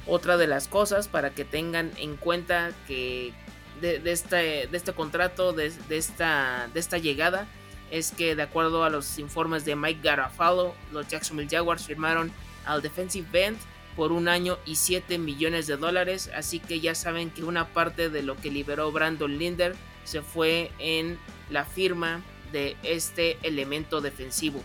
Otra 0.05 0.37
de 0.37 0.47
las 0.47 0.67
cosas 0.67 1.07
para 1.07 1.31
que 1.31 1.45
tengan 1.45 1.91
en 1.97 2.15
cuenta 2.15 2.71
que 2.87 3.33
de, 3.81 4.01
este, 4.11 4.67
de 4.67 4.77
este, 4.77 4.93
contrato, 4.93 5.53
de, 5.53 5.71
esta, 5.89 6.69
de 6.73 6.79
esta 6.79 6.97
llegada, 6.97 7.47
es 7.91 8.11
que 8.11 8.35
de 8.35 8.43
acuerdo 8.43 8.83
a 8.83 8.89
los 8.89 9.17
informes 9.19 9.65
de 9.65 9.75
Mike 9.75 10.01
Garafalo, 10.03 10.75
los 10.91 11.07
Jacksonville 11.07 11.49
Jaguars 11.49 11.85
firmaron 11.85 12.31
al 12.65 12.81
defensive 12.81 13.45
end 13.45 13.57
por 13.95 14.11
un 14.11 14.27
año 14.27 14.57
y 14.65 14.75
7 14.75 15.17
millones 15.17 15.67
de 15.67 15.77
dólares, 15.77 16.29
así 16.33 16.59
que 16.59 16.79
ya 16.79 16.95
saben 16.95 17.31
que 17.31 17.43
una 17.43 17.67
parte 17.67 18.09
de 18.09 18.23
lo 18.23 18.37
que 18.37 18.51
liberó 18.51 18.91
Brandon 18.91 19.37
Linder 19.37 19.75
se 20.05 20.21
fue 20.21 20.71
en 20.79 21.19
la 21.49 21.65
firma 21.65 22.21
de 22.51 22.77
este 22.83 23.37
elemento 23.43 24.01
defensivo. 24.01 24.63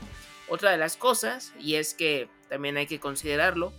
Otra 0.48 0.70
de 0.70 0.78
las 0.78 0.96
cosas, 0.96 1.52
y 1.58 1.74
es 1.74 1.94
que 1.94 2.28
también 2.48 2.76
hay 2.76 2.86
que 2.86 3.00
considerarlo, 3.00 3.72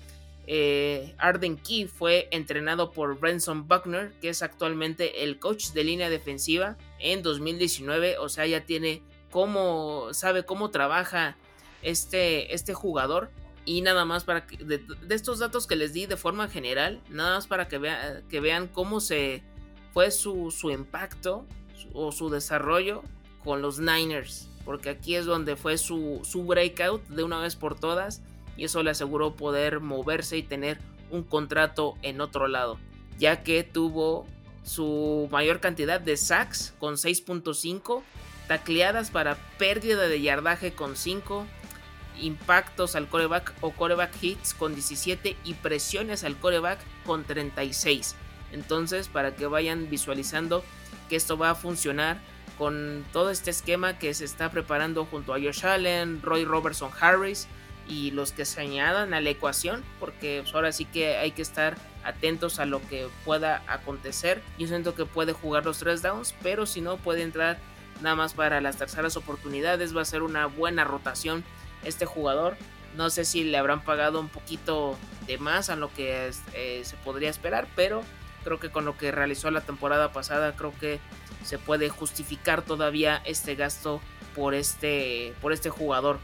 eh, 0.47 1.15
Arden 1.17 1.57
Key 1.57 1.87
fue 1.87 2.27
entrenado 2.31 2.91
por 2.91 3.19
Branson 3.19 3.67
Buckner, 3.67 4.11
que 4.21 4.29
es 4.29 4.43
actualmente 4.43 5.23
el 5.23 5.39
coach 5.39 5.69
de 5.69 5.83
línea 5.83 6.09
defensiva 6.09 6.77
en 6.99 7.23
2019, 7.23 8.17
o 8.17 8.29
sea, 8.29 8.45
ya 8.45 8.65
tiene 8.65 9.01
cómo 9.35 10.13
sabe 10.13 10.45
cómo 10.45 10.69
trabaja 10.69 11.35
este, 11.81 12.55
este 12.55 12.73
jugador. 12.73 13.31
Y 13.65 13.81
nada 13.81 14.05
más 14.05 14.23
para 14.23 14.47
que, 14.47 14.55
de, 14.63 14.81
estos 15.09 15.39
datos 15.39 15.67
que 15.67 15.75
les 15.75 15.91
di 15.91 16.05
de 16.05 16.15
forma 16.15 16.47
general, 16.47 17.01
nada 17.09 17.35
más 17.35 17.45
para 17.45 17.67
que, 17.67 17.81
que 18.29 18.39
vean 18.39 18.69
cómo 18.69 19.01
se 19.01 19.43
fue 19.93 20.09
su, 20.11 20.51
su 20.51 20.71
impacto 20.71 21.45
o 21.91 22.13
su 22.13 22.29
desarrollo 22.29 23.03
con 23.43 23.61
los 23.61 23.77
Niners. 23.77 24.47
Porque 24.63 24.87
aquí 24.87 25.15
es 25.15 25.25
donde 25.25 25.57
fue 25.57 25.77
su, 25.77 26.21
su 26.23 26.45
breakout 26.45 27.05
de 27.09 27.23
una 27.25 27.39
vez 27.39 27.57
por 27.57 27.77
todas. 27.77 28.21
Y 28.55 28.63
eso 28.63 28.83
le 28.83 28.91
aseguró 28.91 29.35
poder 29.35 29.81
moverse 29.81 30.37
y 30.37 30.43
tener 30.43 30.79
un 31.11 31.23
contrato 31.23 31.95
en 32.03 32.21
otro 32.21 32.47
lado. 32.47 32.79
Ya 33.19 33.43
que 33.43 33.63
tuvo 33.63 34.27
su 34.63 35.27
mayor 35.29 35.59
cantidad 35.59 35.99
de 35.99 36.15
sacks 36.15 36.73
con 36.79 36.93
6.5 36.93 38.01
tacleadas 38.47 39.11
para 39.11 39.35
pérdida 39.57 40.07
de 40.07 40.21
yardaje 40.21 40.73
con 40.73 40.95
5, 40.95 41.45
impactos 42.19 42.95
al 42.95 43.07
coreback 43.07 43.53
o 43.61 43.71
coreback 43.71 44.11
hits 44.21 44.53
con 44.53 44.73
17 44.73 45.35
y 45.43 45.53
presiones 45.55 46.23
al 46.23 46.37
coreback 46.37 46.79
con 47.05 47.23
36. 47.23 48.15
Entonces, 48.51 49.07
para 49.07 49.35
que 49.35 49.47
vayan 49.47 49.89
visualizando 49.89 50.63
que 51.09 51.15
esto 51.15 51.37
va 51.37 51.51
a 51.51 51.55
funcionar 51.55 52.19
con 52.57 53.05
todo 53.11 53.29
este 53.31 53.51
esquema 53.51 53.99
que 53.99 54.13
se 54.13 54.25
está 54.25 54.49
preparando 54.49 55.05
junto 55.05 55.33
a 55.33 55.39
Josh 55.39 55.65
Allen, 55.65 56.21
Roy 56.21 56.45
Robertson 56.45 56.89
Harris 56.99 57.47
y 57.87 58.11
los 58.11 58.31
que 58.31 58.45
se 58.45 58.61
añadan 58.61 59.13
a 59.13 59.21
la 59.21 59.29
ecuación, 59.29 59.83
porque 59.99 60.39
pues, 60.41 60.55
ahora 60.55 60.71
sí 60.71 60.85
que 60.85 61.17
hay 61.17 61.31
que 61.31 61.41
estar 61.41 61.77
atentos 62.03 62.59
a 62.59 62.65
lo 62.65 62.81
que 62.87 63.07
pueda 63.25 63.63
acontecer. 63.67 64.41
Yo 64.57 64.67
siento 64.67 64.95
que 64.95 65.05
puede 65.05 65.33
jugar 65.33 65.65
los 65.65 65.79
tres 65.79 66.01
downs, 66.01 66.33
pero 66.41 66.65
si 66.65 66.81
no 66.81 66.97
puede 66.97 67.21
entrar 67.23 67.57
nada 68.01 68.15
más 68.15 68.33
para 68.33 68.61
las 68.61 68.77
terceras 68.77 69.17
oportunidades. 69.17 69.95
Va 69.95 70.01
a 70.01 70.05
ser 70.05 70.23
una 70.23 70.45
buena 70.45 70.83
rotación 70.83 71.43
este 71.83 72.05
jugador. 72.05 72.57
No 72.95 73.09
sé 73.09 73.25
si 73.25 73.43
le 73.43 73.57
habrán 73.57 73.83
pagado 73.83 74.19
un 74.19 74.29
poquito 74.29 74.97
de 75.27 75.37
más 75.37 75.69
a 75.69 75.75
lo 75.75 75.93
que 75.93 76.31
eh, 76.53 76.81
se 76.83 76.95
podría 76.97 77.29
esperar, 77.29 77.67
pero 77.75 78.03
creo 78.43 78.59
que 78.59 78.69
con 78.69 78.85
lo 78.85 78.97
que 78.97 79.11
realizó 79.11 79.51
la 79.51 79.61
temporada 79.61 80.13
pasada, 80.13 80.55
creo 80.55 80.73
que 80.79 80.99
se 81.43 81.57
puede 81.57 81.89
justificar 81.89 82.61
todavía 82.61 83.21
este 83.25 83.55
gasto 83.55 84.01
por 84.35 84.53
este, 84.53 85.33
por 85.41 85.51
este 85.51 85.69
jugador. 85.69 86.19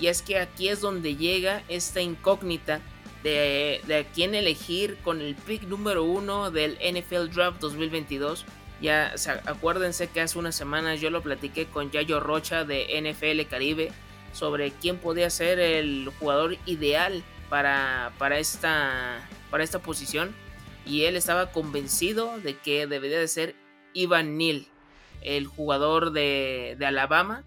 Y 0.00 0.06
es 0.06 0.22
que 0.22 0.38
aquí 0.38 0.68
es 0.68 0.80
donde 0.80 1.16
llega 1.16 1.62
esta 1.68 2.00
incógnita 2.00 2.80
de, 3.22 3.80
de 3.86 4.06
quién 4.14 4.34
elegir 4.34 4.96
con 5.02 5.20
el 5.20 5.34
pick 5.34 5.62
número 5.64 6.04
uno 6.04 6.50
del 6.50 6.76
NFL 6.76 7.28
Draft 7.34 7.60
2022. 7.60 8.44
Ya 8.80 9.14
acuérdense 9.44 10.08
que 10.08 10.22
hace 10.22 10.38
unas 10.38 10.54
semanas 10.54 11.00
yo 11.00 11.10
lo 11.10 11.22
platiqué 11.22 11.66
con 11.66 11.90
Yayo 11.90 12.18
Rocha 12.18 12.64
de 12.64 12.86
NFL 13.00 13.48
Caribe 13.50 13.92
sobre 14.32 14.70
quién 14.70 14.96
podía 14.98 15.28
ser 15.28 15.58
el 15.58 16.10
jugador 16.18 16.56
ideal 16.64 17.22
para, 17.50 18.12
para, 18.18 18.38
esta, 18.38 19.28
para 19.50 19.64
esta 19.64 19.80
posición. 19.80 20.34
Y 20.86 21.04
él 21.04 21.16
estaba 21.16 21.52
convencido 21.52 22.38
de 22.40 22.56
que 22.56 22.86
debería 22.86 23.18
de 23.18 23.28
ser 23.28 23.54
Ivan 23.92 24.38
Neal, 24.38 24.66
el 25.20 25.46
jugador 25.46 26.12
de, 26.12 26.76
de 26.78 26.86
Alabama. 26.86 27.44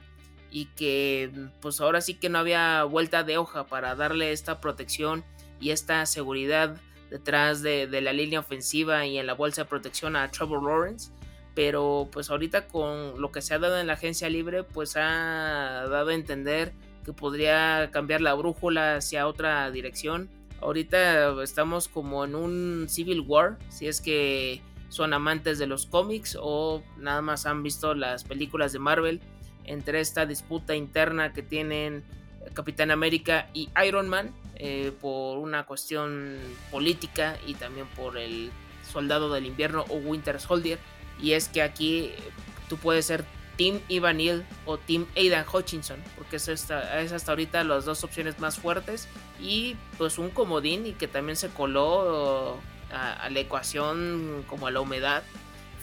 Y 0.51 0.65
que 0.75 1.31
pues 1.61 1.81
ahora 1.81 1.99
sí 2.01 2.13
que 2.13 2.29
no 2.29 2.37
había 2.37 2.83
vuelta 2.83 3.23
de 3.23 3.39
hoja 3.39 3.65
para 3.65 3.95
darle 3.95 4.31
esta 4.31 4.61
protección 4.61 5.25
y 5.63 5.71
esta 5.71 6.05
seguridad 6.05 6.75
detrás 7.09 7.61
de, 7.61 7.87
la 8.01 8.11
línea 8.11 8.41
ofensiva 8.41 9.05
y 9.05 9.17
en 9.17 9.27
la 9.27 9.33
bolsa 9.33 9.63
de 9.63 9.69
protección 9.69 10.17
a 10.17 10.29
Trevor 10.29 10.61
Lawrence. 10.61 11.11
Pero 11.55 12.09
pues 12.11 12.29
ahorita 12.29 12.67
con 12.67 13.21
lo 13.21 13.31
que 13.31 13.41
se 13.41 13.53
ha 13.53 13.59
dado 13.59 13.79
en 13.79 13.87
la 13.87 13.93
agencia 13.93 14.29
libre, 14.29 14.63
pues 14.63 14.97
ha 14.97 15.87
dado 15.87 16.09
a 16.09 16.13
entender 16.13 16.73
que 17.05 17.13
podría 17.13 17.91
cambiar 17.91 18.19
la 18.19 18.33
brújula 18.33 18.97
hacia 18.97 19.25
otra 19.27 19.71
dirección. 19.71 20.29
Ahorita 20.59 21.41
estamos 21.41 21.87
como 21.87 22.25
en 22.25 22.35
un 22.35 22.87
Civil 22.89 23.21
War, 23.21 23.57
si 23.69 23.87
es 23.87 24.01
que 24.01 24.61
son 24.89 25.13
amantes 25.13 25.59
de 25.59 25.67
los 25.67 25.85
cómics 25.85 26.37
o 26.39 26.83
nada 26.97 27.21
más 27.21 27.45
han 27.45 27.63
visto 27.63 27.93
las 27.93 28.25
películas 28.25 28.73
de 28.73 28.79
Marvel, 28.79 29.21
entre 29.63 30.01
esta 30.01 30.25
disputa 30.25 30.75
interna 30.75 31.31
que 31.31 31.41
tienen 31.41 32.03
Capitán 32.53 32.91
América 32.91 33.49
y 33.53 33.69
Iron 33.85 34.09
Man 34.09 34.33
eh, 34.55 34.91
por 35.01 35.37
una 35.37 35.65
cuestión 35.65 36.37
política 36.71 37.37
y 37.45 37.55
también 37.55 37.87
por 37.95 38.17
el 38.17 38.51
Soldado 38.91 39.33
del 39.33 39.45
Invierno 39.45 39.85
o 39.89 39.95
Winter 39.95 40.39
Soldier. 40.39 40.79
Y 41.21 41.33
es 41.33 41.47
que 41.49 41.61
aquí 41.61 42.11
tú 42.69 42.77
puedes 42.77 43.05
ser 43.05 43.25
Team 43.57 43.79
Ivan 43.87 44.17
Neal 44.17 44.45
o 44.65 44.77
Team 44.77 45.05
Aidan 45.15 45.45
Hutchinson, 45.51 45.97
porque 46.17 46.37
es 46.37 46.49
hasta, 46.49 47.01
es 47.01 47.11
hasta 47.11 47.31
ahorita 47.31 47.63
las 47.63 47.85
dos 47.85 48.03
opciones 48.03 48.39
más 48.39 48.57
fuertes. 48.57 49.07
Y 49.39 49.75
pues 49.97 50.17
un 50.17 50.29
comodín 50.29 50.85
y 50.85 50.93
que 50.93 51.07
también 51.07 51.35
se 51.35 51.49
coló 51.49 52.57
a 52.91 53.27
la 53.31 53.39
ecuación 53.39 54.45
como 54.47 54.67
a 54.67 54.71
la 54.71 54.79
humedad 54.79 55.23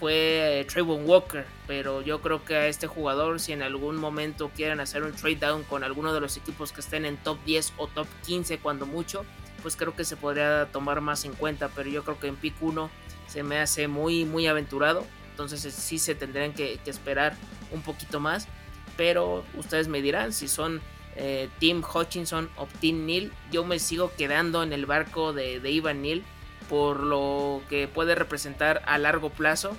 fue 0.00 0.66
Trayvon 0.72 1.06
Walker, 1.06 1.44
pero 1.66 2.00
yo 2.00 2.22
creo 2.22 2.42
que 2.42 2.56
a 2.56 2.68
este 2.68 2.86
jugador, 2.86 3.38
si 3.38 3.52
en 3.52 3.60
algún 3.60 3.96
momento 3.96 4.50
quieren 4.56 4.80
hacer 4.80 5.02
un 5.02 5.12
trade 5.12 5.36
down 5.36 5.62
con 5.62 5.84
alguno 5.84 6.14
de 6.14 6.22
los 6.22 6.38
equipos 6.38 6.72
que 6.72 6.80
estén 6.80 7.04
en 7.04 7.18
top 7.18 7.38
10 7.44 7.74
o 7.76 7.86
top 7.86 8.06
15 8.24 8.58
cuando 8.60 8.86
mucho, 8.86 9.26
pues 9.60 9.76
creo 9.76 9.94
que 9.94 10.06
se 10.06 10.16
podría 10.16 10.70
tomar 10.72 11.02
más 11.02 11.26
en 11.26 11.34
cuenta, 11.34 11.68
pero 11.68 11.90
yo 11.90 12.02
creo 12.02 12.18
que 12.18 12.28
en 12.28 12.36
pick 12.36 12.54
1 12.62 12.90
se 13.28 13.42
me 13.42 13.58
hace 13.58 13.88
muy 13.88 14.24
muy 14.24 14.46
aventurado, 14.46 15.04
entonces 15.32 15.62
sí 15.74 15.98
se 15.98 16.14
tendrían 16.14 16.54
que, 16.54 16.80
esperar 16.86 17.36
un 17.70 17.82
poquito 17.82 18.20
más, 18.20 18.48
pero 18.96 19.44
ustedes 19.54 19.88
me 19.88 20.00
dirán 20.00 20.32
si 20.32 20.48
son 20.48 20.80
eh, 21.16 21.50
Tim 21.58 21.82
Hutchinson 21.82 22.48
o 22.56 22.66
Tim 22.80 23.04
Neal. 23.04 23.32
Yo 23.52 23.66
me 23.66 23.78
sigo 23.78 24.12
quedando 24.16 24.62
en 24.62 24.72
el 24.72 24.86
barco 24.86 25.34
de, 25.34 25.60
de 25.60 25.70
Ivan 25.70 26.00
Neal 26.00 26.24
por 26.70 27.00
lo 27.00 27.62
que 27.68 27.88
puede 27.88 28.14
representar 28.14 28.80
a 28.86 28.96
largo 28.96 29.28
plazo. 29.28 29.76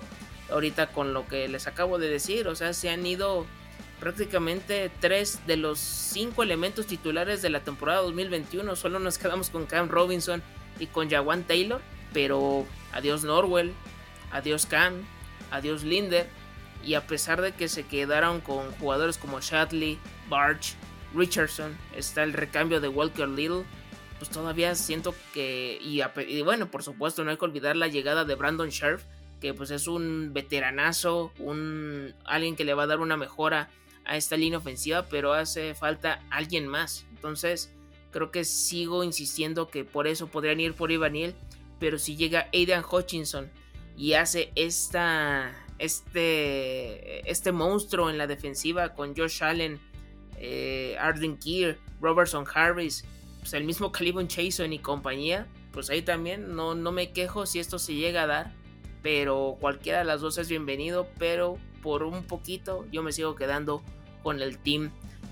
Ahorita 0.51 0.87
con 0.87 1.13
lo 1.13 1.25
que 1.25 1.47
les 1.47 1.65
acabo 1.65 1.97
de 1.97 2.09
decir, 2.09 2.49
o 2.49 2.55
sea, 2.55 2.73
se 2.73 2.89
han 2.89 3.05
ido 3.05 3.45
prácticamente 4.01 4.91
tres 4.99 5.39
de 5.47 5.55
los 5.55 5.79
cinco 5.79 6.43
elementos 6.43 6.87
titulares 6.87 7.41
de 7.41 7.49
la 7.49 7.61
temporada 7.61 8.01
2021. 8.01 8.75
Solo 8.75 8.99
nos 8.99 9.17
quedamos 9.17 9.49
con 9.49 9.67
Cam 9.67 9.87
Robinson 9.87 10.43
y 10.79 10.87
con 10.87 11.09
Jawan 11.09 11.45
Taylor. 11.45 11.79
Pero 12.11 12.65
adiós 12.91 13.23
Norwell, 13.23 13.71
adiós 14.33 14.65
Cam, 14.65 14.95
adiós 15.49 15.83
Linder. 15.83 16.27
Y 16.83 16.95
a 16.95 17.07
pesar 17.07 17.41
de 17.41 17.53
que 17.53 17.69
se 17.69 17.83
quedaron 17.83 18.41
con 18.41 18.69
jugadores 18.73 19.17
como 19.17 19.39
Shadley, 19.39 19.97
Barch, 20.27 20.75
Richardson, 21.15 21.77
está 21.95 22.23
el 22.23 22.33
recambio 22.33 22.81
de 22.81 22.89
Walker 22.89 23.29
Little 23.29 23.63
pues 24.21 24.29
todavía 24.29 24.75
siento 24.75 25.15
que, 25.33 25.79
y, 25.81 26.41
bueno, 26.43 26.69
por 26.69 26.83
supuesto 26.83 27.23
no 27.23 27.31
hay 27.31 27.37
que 27.37 27.45
olvidar 27.45 27.75
la 27.75 27.87
llegada 27.87 28.23
de 28.23 28.35
Brandon 28.35 28.69
Scherf, 28.69 29.03
que 29.39 29.55
pues 29.55 29.71
es 29.71 29.87
un 29.87 30.29
veteranazo, 30.31 31.31
un 31.39 32.13
alguien 32.25 32.55
que 32.55 32.63
le 32.63 32.75
va 32.75 32.83
a 32.83 32.85
dar 32.85 32.99
una 32.99 33.17
mejora 33.17 33.71
a 34.05 34.17
esta 34.17 34.37
línea 34.37 34.59
ofensiva, 34.59 35.07
pero 35.09 35.33
hace 35.33 35.73
falta 35.73 36.21
alguien 36.29 36.67
más. 36.67 37.03
Entonces, 37.15 37.73
creo 38.11 38.29
que 38.29 38.43
sigo 38.43 39.03
insistiendo 39.03 39.69
que 39.69 39.85
por 39.85 40.05
eso 40.05 40.27
podrían 40.27 40.59
ir 40.59 40.75
por 40.75 40.91
Ivaniel, 40.91 41.33
pero 41.79 41.97
si 41.97 42.15
llega 42.15 42.47
Aidan 42.53 42.85
Hutchinson 42.87 43.49
y 43.97 44.13
hace 44.13 44.51
esta 44.53 45.51
este 45.79 47.27
este 47.27 47.51
monstruo 47.51 48.11
en 48.11 48.19
la 48.19 48.27
defensiva 48.27 48.93
con 48.93 49.17
Josh 49.17 49.43
Allen, 49.43 49.79
eh, 50.37 50.95
Arden 50.99 51.39
Keir, 51.39 51.79
Robertson 51.99 52.45
Harris 52.53 53.03
pues, 53.41 53.53
el 53.53 53.65
mismo 53.65 53.91
Calibon 53.91 54.27
Chason 54.27 54.71
y 54.71 54.79
compañía, 54.79 55.47
pues 55.73 55.89
ahí 55.89 56.01
también 56.01 56.55
no, 56.55 56.75
no 56.75 56.91
me 56.91 57.11
quejo 57.11 57.45
si 57.45 57.59
esto 57.59 57.79
se 57.79 57.95
llega 57.95 58.23
a 58.23 58.27
dar, 58.27 58.53
pero 59.01 59.57
cualquiera 59.59 59.99
de 59.99 60.05
las 60.05 60.21
dos 60.21 60.37
es 60.37 60.47
bienvenido, 60.47 61.07
pero 61.17 61.57
por 61.81 62.03
un 62.03 62.23
poquito 62.23 62.85
yo 62.91 63.03
me 63.03 63.11
sigo 63.11 63.35
quedando 63.35 63.83
con 64.23 64.41
el 64.41 64.57
team 64.57 64.91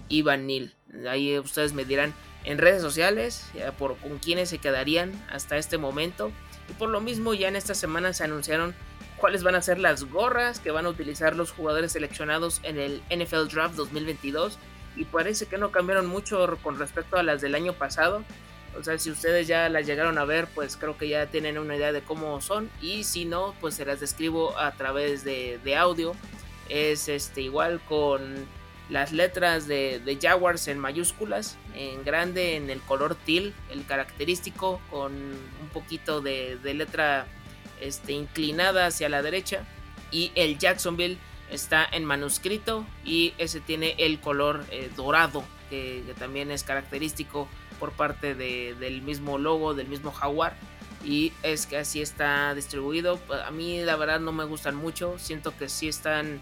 Ivan 0.10 0.48
Neal. 0.48 0.74
Ahí 1.08 1.38
ustedes 1.38 1.74
me 1.74 1.86
dirán 1.86 2.14
en 2.44 2.58
redes 2.58 2.82
sociales 2.82 3.46
por 3.78 3.98
con 3.98 4.18
quiénes 4.18 4.50
se 4.50 4.58
quedarían 4.58 5.12
hasta 5.32 5.58
este 5.58 5.78
momento. 5.78 6.32
Y 6.70 6.74
por 6.74 6.90
lo 6.90 7.02
mismo 7.02 7.34
ya 7.34 7.48
en 7.48 7.56
esta 7.56 7.76
semana 7.76 8.14
se 8.14 8.24
anunciaron 8.24 8.74
cuáles 9.18 9.44
van 9.44 9.56
a 9.56 9.62
ser 9.62 9.80
las 9.80 10.06
gorras 10.06 10.60
que 10.60 10.72
van 10.72 10.86
a 10.86 10.90
utilizar 10.90 11.36
los 11.36 11.52
jugadores 11.52 11.92
seleccionados 11.92 12.62
en 12.64 12.80
el 12.80 13.04
NFL 13.10 13.54
Draft 13.54 13.76
2022 13.76 14.58
y 14.96 15.06
parece 15.06 15.46
que 15.46 15.58
no 15.58 15.72
cambiaron 15.72 16.08
mucho 16.08 16.58
con 16.62 16.78
respecto 16.78 17.18
a 17.18 17.24
las 17.24 17.42
del 17.42 17.56
año 17.56 17.74
pasado. 17.74 18.24
O 18.78 18.84
sea, 18.84 18.98
si 19.00 19.10
ustedes 19.10 19.48
ya 19.48 19.68
las 19.70 19.86
llegaron 19.86 20.18
a 20.18 20.26
ver, 20.26 20.48
pues 20.54 20.78
creo 20.78 20.98
que 20.98 21.10
ya 21.10 21.26
tienen 21.26 21.58
una 21.58 21.76
idea 21.76 21.92
de 21.92 22.02
cómo 22.02 22.40
son. 22.42 22.70
Y 22.82 23.04
si 23.04 23.26
no, 23.26 23.56
pues 23.60 23.76
se 23.76 23.86
las 23.86 24.00
describo 24.00 24.58
a 24.58 24.72
través 24.74 25.24
de, 25.24 25.76
audio. 25.76 26.14
Es 26.70 27.10
este 27.10 27.42
igual 27.42 27.82
con 27.88 28.48
las 28.90 29.12
letras 29.12 29.68
de, 29.68 30.18
Jaguars 30.22 30.68
en 30.68 30.80
mayúsculas, 30.80 31.58
en 31.76 32.04
grande, 32.04 32.56
en 32.56 32.70
el 32.70 32.82
color 32.82 33.16
teal, 33.16 33.54
el 33.72 33.86
característico, 33.86 34.80
con 34.90 35.14
un 35.14 35.70
poquito 35.74 36.22
de, 36.22 36.60
letra 36.64 37.26
este, 37.82 38.14
inclinada 38.14 38.86
hacia 38.86 39.10
la 39.10 39.22
derecha. 39.22 39.64
Y 40.12 40.32
el 40.36 40.58
Jacksonville 40.58 41.18
está 41.52 41.88
en 41.92 42.06
manuscrito 42.06 42.86
y 43.04 43.34
ese 43.38 43.60
tiene 43.60 43.96
el 43.98 44.20
color 44.20 44.66
eh, 44.72 44.90
dorado 44.96 45.44
que, 45.70 46.04
también 46.18 46.52
es 46.52 46.64
característico 46.64 47.48
por 47.80 47.92
parte 47.92 48.36
del 48.36 49.02
mismo 49.02 49.38
logo 49.38 49.74
del 49.74 49.88
mismo 49.88 50.12
jaguar. 50.12 50.56
Y 51.04 51.32
es 51.44 51.66
que 51.66 51.78
así 51.78 52.02
está 52.02 52.54
distribuido. 52.56 53.20
A 53.46 53.52
mí 53.52 53.80
la 53.82 53.96
verdad 53.96 54.20
no 54.20 54.34
me 54.34 54.44
gustan 54.44 54.76
mucho. 54.76 55.18
Siento 55.18 55.56
que 55.58 55.70
sí 55.70 55.88
están 55.88 56.42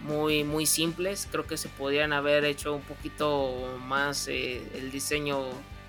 muy 0.00 0.44
muy 0.44 0.64
simples. 0.64 1.28
Creo 1.30 1.46
que 1.46 1.58
se 1.58 1.68
podrían 1.68 2.14
haber 2.14 2.46
hecho 2.46 2.74
un 2.74 2.82
poquito 2.82 3.78
más 3.84 4.26
eh, 4.28 4.62
el 4.74 4.90
diseño 4.90 5.44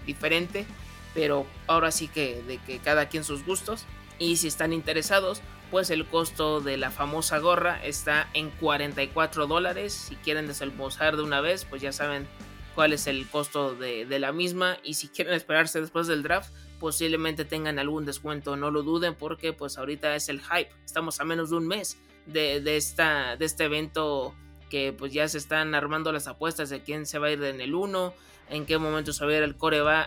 diferente. 0.05 0.65
Pero 1.13 1.45
ahora 1.67 1.91
sí 1.91 2.09
que 2.09 2.43
de 2.43 2.57
que 2.57 2.79
cada 2.79 3.07
quien 3.07 3.23
sus 3.23 3.45
gustos. 3.45 3.85
Y 4.17 4.35
si 4.35 4.47
están 4.47 4.73
interesados 4.73 5.41
pues 5.71 5.89
el 5.89 6.05
costo 6.05 6.61
de 6.61 6.77
la 6.77 6.91
famosa 6.91 7.39
gorra 7.39 7.83
está 7.83 8.29
en 8.33 8.49
44 8.49 9.47
dólares. 9.47 9.93
Si 9.93 10.15
quieren 10.15 10.47
desembolsar 10.47 11.15
de 11.15 11.23
una 11.23 11.41
vez, 11.41 11.65
pues 11.65 11.81
ya 11.81 11.91
saben 11.91 12.27
cuál 12.75 12.93
es 12.93 13.07
el 13.07 13.27
costo 13.27 13.75
de, 13.75 14.05
la 14.19 14.31
misma. 14.31 14.77
Y 14.83 14.95
si 14.95 15.09
quieren 15.09 15.33
esperarse 15.33 15.79
después 15.81 16.07
del 16.07 16.23
draft, 16.23 16.51
posiblemente 16.79 17.45
tengan 17.45 17.77
algún 17.79 18.05
descuento. 18.05 18.55
No 18.55 18.71
lo 18.71 18.83
duden 18.83 19.15
porque 19.15 19.53
pues 19.53 19.77
ahorita 19.77 20.15
es 20.15 20.29
el 20.29 20.41
hype. 20.41 20.71
Estamos 20.85 21.19
a 21.19 21.25
menos 21.25 21.49
de 21.49 21.57
un 21.57 21.67
mes 21.67 21.97
de, 22.25 22.77
esta, 22.77 23.35
de 23.35 23.45
este 23.45 23.65
evento 23.65 24.33
que 24.69 24.93
pues 24.93 25.13
ya 25.13 25.27
se 25.27 25.37
están 25.37 25.75
armando 25.75 26.11
las 26.11 26.27
apuestas 26.27 26.69
de 26.69 26.81
quién 26.83 27.05
se 27.05 27.19
va 27.19 27.27
a 27.27 27.31
ir 27.31 27.43
en 27.43 27.59
el 27.59 27.73
1, 27.73 28.13
en 28.49 28.65
qué 28.65 28.77
momento 28.77 29.13
se 29.13 29.25
va 29.25 29.31
a 29.31 29.37
ir 29.37 29.43
el, 29.43 29.55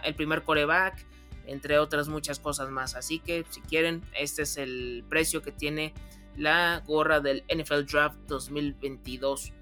el 0.04 0.14
primer 0.14 0.42
coreback 0.42 1.04
entre 1.46 1.78
otras 1.78 2.08
muchas 2.08 2.38
cosas 2.38 2.70
más. 2.70 2.94
Así 2.94 3.18
que 3.18 3.44
si 3.50 3.60
quieren, 3.60 4.02
este 4.18 4.42
es 4.42 4.56
el 4.56 5.04
precio 5.08 5.42
que 5.42 5.52
tiene 5.52 5.94
la 6.36 6.82
gorra 6.86 7.20
del 7.20 7.44
NFL 7.48 7.84
Draft 7.90 8.16
2022. 8.26 9.52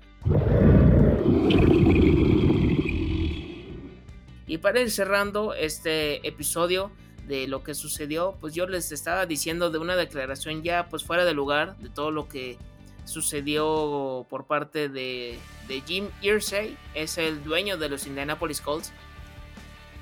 Y 4.47 4.59
para 4.59 4.81
ir 4.81 4.90
cerrando 4.90 5.55
este 5.55 6.27
episodio 6.27 6.90
de 7.29 7.47
lo 7.47 7.62
que 7.62 7.75
sucedió, 7.75 8.37
pues 8.40 8.55
yo 8.55 8.66
les 8.66 8.90
estaba 8.90 9.25
diciendo 9.25 9.71
de 9.71 9.79
una 9.79 9.95
declaración 9.95 10.64
ya 10.64 10.88
pues 10.88 11.05
fuera 11.05 11.25
de 11.25 11.33
lugar 11.33 11.77
de 11.79 11.88
todo 11.88 12.11
lo 12.11 12.27
que 12.29 12.59
sucedió 13.05 14.27
por 14.29 14.47
parte 14.47 14.88
de, 14.88 15.38
Jim 15.87 16.09
Irsay, 16.23 16.77
es 16.95 17.19
el 17.19 17.45
dueño 17.45 17.77
de 17.77 17.88
los 17.88 18.07
Indianapolis 18.07 18.61
Colts 18.61 18.93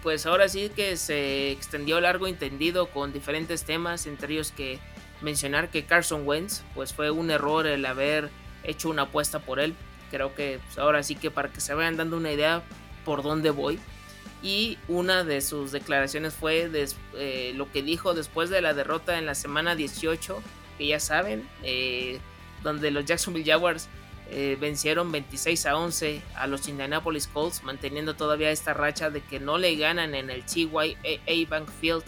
pues 0.03 0.27
ahora 0.27 0.49
sí 0.49 0.71
que 0.75 0.97
se 0.97 1.51
extendió 1.51 2.01
largo 2.01 2.27
entendido 2.27 2.87
con 2.91 3.13
diferentes 3.13 3.65
temas, 3.65 4.07
entre 4.07 4.35
ellos 4.35 4.53
que 4.53 4.79
mencionar 5.21 5.71
que 5.71 5.85
Carson 5.85 6.27
Wentz 6.27 6.63
pues 6.75 6.93
fue 6.93 7.11
un 7.11 7.31
error 7.31 7.67
el 7.67 7.85
haber 7.85 8.31
hecho 8.65 8.91
una 8.91 9.03
apuesta 9.03 9.41
por 9.41 9.61
él. 9.61 9.75
Creo 10.11 10.35
que 10.35 10.61
pues, 10.65 10.79
ahora 10.79 11.03
sí 11.03 11.17
que 11.17 11.31
para 11.31 11.51
que 11.51 11.61
se 11.61 11.75
vayan 11.75 11.97
dando 11.97 12.17
una 12.17 12.33
idea 12.33 12.63
por 13.05 13.23
dónde 13.23 13.51
voy. 13.51 13.79
Y 14.43 14.79
una 14.87 15.25
de 15.25 15.41
sus 15.41 15.73
declaraciones 15.73 16.35
fue 16.35 16.71
eh, 17.15 17.53
lo 17.57 17.71
que 17.73 17.83
dijo 17.83 18.15
después 18.15 18.51
de 18.51 18.61
la 18.61 18.73
derrota 18.73 19.19
en 19.19 19.27
la 19.27 19.35
semana 19.35 19.75
18, 19.75 20.41
que 20.79 20.87
ya 20.87 21.01
saben, 21.01 21.49
eh, 21.65 22.21
donde 22.63 22.93
los 22.93 23.05
Jacksonville 23.05 23.51
Jaguars 23.51 23.89
eh, 24.31 24.59
vencieron 24.61 25.11
26 25.11 25.65
a 25.67 25.77
11 25.77 26.23
a 26.35 26.47
los 26.47 26.69
Indianapolis 26.69 27.27
Colts, 27.29 27.63
manteniendo 27.63 28.15
todavía 28.15 28.51
esta 28.51 28.75
racha 28.75 29.09
de 29.09 29.23
que 29.23 29.41
no 29.41 29.57
le 29.57 29.75
ganan 29.77 30.15
en 30.15 30.29
el 30.29 30.45
TYA 30.45 31.49
Bank 31.49 31.69
Field 31.81 32.05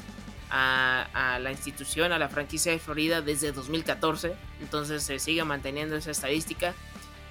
a, 0.51 1.39
la 1.41 1.51
institución, 1.51 2.13
a 2.13 2.19
la 2.19 2.29
franquicia 2.29 2.73
de 2.73 2.79
Florida 2.79 3.23
desde 3.23 3.53
2014. 3.53 4.35
Entonces 4.61 5.03
se 5.03 5.19
sigue 5.19 5.45
manteniendo 5.45 5.97
esa 5.97 6.11
estadística. 6.11 6.75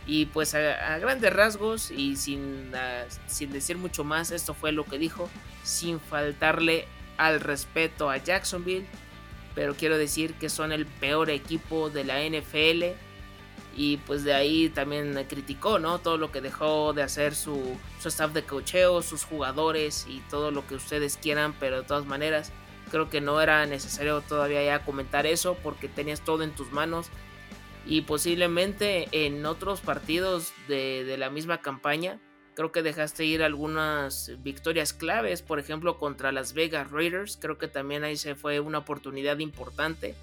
Y 0.07 0.25
pues 0.25 0.55
a, 0.55 0.97
grandes 0.97 1.31
rasgos 1.33 1.91
y 1.91 2.15
sin, 2.15 2.71
ah, 2.73 3.03
sin 3.27 3.51
decir 3.51 3.77
mucho 3.77 4.03
más, 4.03 4.31
esto 4.31 4.55
fue 4.55 4.71
lo 4.71 4.85
que 4.85 4.97
dijo, 4.97 5.29
sin 5.63 5.99
faltarle 5.99 6.87
al 7.17 7.41
respeto 7.41 8.09
a 8.09 8.17
Jacksonville. 8.17 8.87
Pero 9.53 9.75
quiero 9.75 9.99
decir 9.99 10.33
que 10.35 10.49
son 10.49 10.71
el 10.71 10.87
peor 10.87 11.29
equipo 11.29 11.91
de 11.91 12.05
la 12.05 12.23
NFL 12.23 13.08
y 13.75 13.97
pues 13.97 14.23
de 14.23 14.33
ahí 14.33 14.69
también 14.69 15.25
criticó, 15.29 15.79
¿no? 15.79 15.99
Todo 15.99 16.17
lo 16.17 16.31
que 16.31 16.41
dejó 16.41 16.93
de 16.93 17.03
hacer 17.03 17.35
su, 17.35 17.77
su 18.01 18.07
staff 18.07 18.33
de 18.33 18.43
cocheo, 18.43 19.01
sus 19.01 19.23
jugadores 19.23 20.05
y 20.09 20.19
todo 20.29 20.51
lo 20.51 20.65
que 20.67 20.75
ustedes 20.75 21.17
quieran, 21.17 21.53
pero 21.59 21.77
de 21.81 21.87
todas 21.87 22.05
maneras 22.05 22.51
creo 22.89 23.09
que 23.09 23.21
no 23.21 23.39
era 23.39 23.65
necesario 23.65 24.21
todavía 24.21 24.63
ya 24.63 24.83
comentar 24.83 25.25
eso 25.25 25.55
porque 25.61 25.87
tenías 25.87 26.21
todo 26.21 26.43
en 26.43 26.51
tus 26.51 26.71
manos 26.71 27.07
y 27.85 28.01
posiblemente 28.01 29.07
en 29.11 29.45
otros 29.45 29.81
partidos 29.81 30.51
de, 30.67 31.03
de 31.03 31.17
la 31.17 31.29
misma 31.29 31.61
campaña 31.61 32.19
creo 32.55 32.71
que 32.71 32.81
dejaste 32.81 33.23
ir 33.23 33.41
algunas 33.41 34.31
victorias 34.39 34.91
claves, 34.91 35.41
por 35.41 35.59
ejemplo 35.59 35.97
contra 35.97 36.31
las 36.31 36.53
Vegas 36.53 36.91
Raiders, 36.91 37.37
creo 37.39 37.57
que 37.57 37.67
también 37.67 38.03
ahí 38.03 38.17
se 38.17 38.35
fue 38.35 38.59
una 38.59 38.79
oportunidad 38.79 39.39
importante 39.39 40.15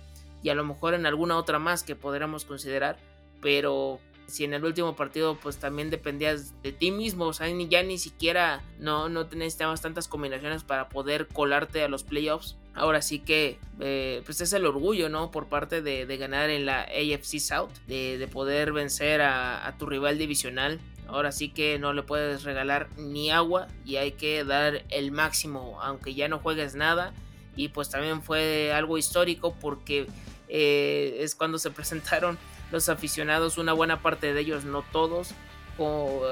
y 0.43 0.51
a 0.51 0.55
lo 0.55 0.65
mejor 0.65 0.95
en 0.95 1.07
alguna 1.07 1.39
otra 1.39 1.59
más 1.59 1.83
que 1.83 1.97
podríamos 1.97 2.45
considerar 2.45 2.99
pero 3.41 4.01
si 4.27 4.45
en 4.45 4.55
el 4.55 4.65
último 4.65 4.97
partido 4.97 5.39
pues 5.41 5.59
también 5.59 5.91
dependías 5.91 6.61
de 6.63 6.73
ti 6.73 6.91
mismo, 6.91 7.27
o 7.27 7.33
sea, 7.33 7.49
ya 7.49 7.83
ni 7.83 7.99
siquiera 7.99 8.63
no, 8.79 9.09
no 9.09 9.25
necesitabas 9.25 9.81
tantas 9.81 10.09
combinaciones 10.09 10.65
para 10.65 10.89
poder 10.89 11.29
colarte 11.29 11.83
a 11.83 11.89
los 11.89 12.03
playoffs. 12.03 12.57
Ahora 12.75 13.01
sí 13.01 13.21
que 13.21 13.59
eh, 13.81 14.23
pues 14.27 14.41
es 14.41 14.53
el 14.53 14.67
orgullo, 14.67 15.09
¿no? 15.09 15.31
Por 15.31 15.47
parte 15.47 15.81
de, 15.81 16.17
ganar 16.19 16.51
en 16.51 16.67
la 16.67 16.83
AFC 16.83 17.39
South, 17.39 17.71
de, 17.87 18.29
poder 18.31 18.73
vencer 18.73 19.23
a, 19.23 19.75
tu 19.79 19.87
rival 19.87 20.19
divisional, 20.19 20.81
Ahora 21.09 21.31
sí 21.31 21.51
que 21.51 21.79
no 21.79 21.93
le 21.93 22.03
puedes 22.03 22.43
regalar 22.43 22.89
ni 22.97 23.31
agua 23.31 23.69
y 23.85 23.95
hay 23.95 24.13
que 24.13 24.43
dar 24.43 24.85
el 24.91 25.13
máximo, 25.13 25.79
aunque 25.81 26.15
ya 26.15 26.27
no 26.27 26.41
juegues 26.41 26.75
nada. 26.75 27.15
Y 27.55 27.69
pues 27.69 27.91
también 27.91 28.23
fue 28.23 28.73
algo 28.73 28.99
histórico 28.99 29.55
porque 29.61 30.09
eh, 30.49 31.19
es 31.21 31.37
cuando 31.37 31.59
se 31.59 31.71
presentaron 31.71 32.39
los 32.71 32.89
aficionados, 32.89 33.59
una 33.59 33.73
buena 33.73 34.03
parte 34.03 34.33
de 34.33 34.41
ellos, 34.41 34.65
no 34.65 34.83
todos, 34.83 35.35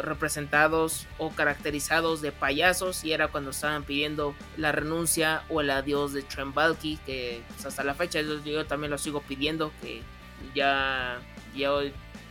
representados 0.03 1.07
o 1.18 1.31
caracterizados 1.31 2.23
de 2.23 2.33
payasos 2.33 3.05
y 3.05 3.12
era 3.12 3.29
cuando 3.29 3.51
estaban 3.51 3.85
pidiendo 3.85 4.35
la 4.57 4.73
renuncia 4.73 5.42
o 5.51 5.61
el 5.61 5.70
adiós 5.70 6.14
de 6.14 6.23
Trent 6.23 6.55
que 7.05 7.42
pues, 7.49 7.66
hasta 7.66 7.85
la 7.85 7.94
fecha 7.94 8.20
yo, 8.23 8.66
también 8.66 8.90
lo 8.90 8.97
sigo 8.97 9.20
pidiendo 9.20 9.70
que 9.83 10.03
ya, 10.55 11.18
ya 11.55 11.70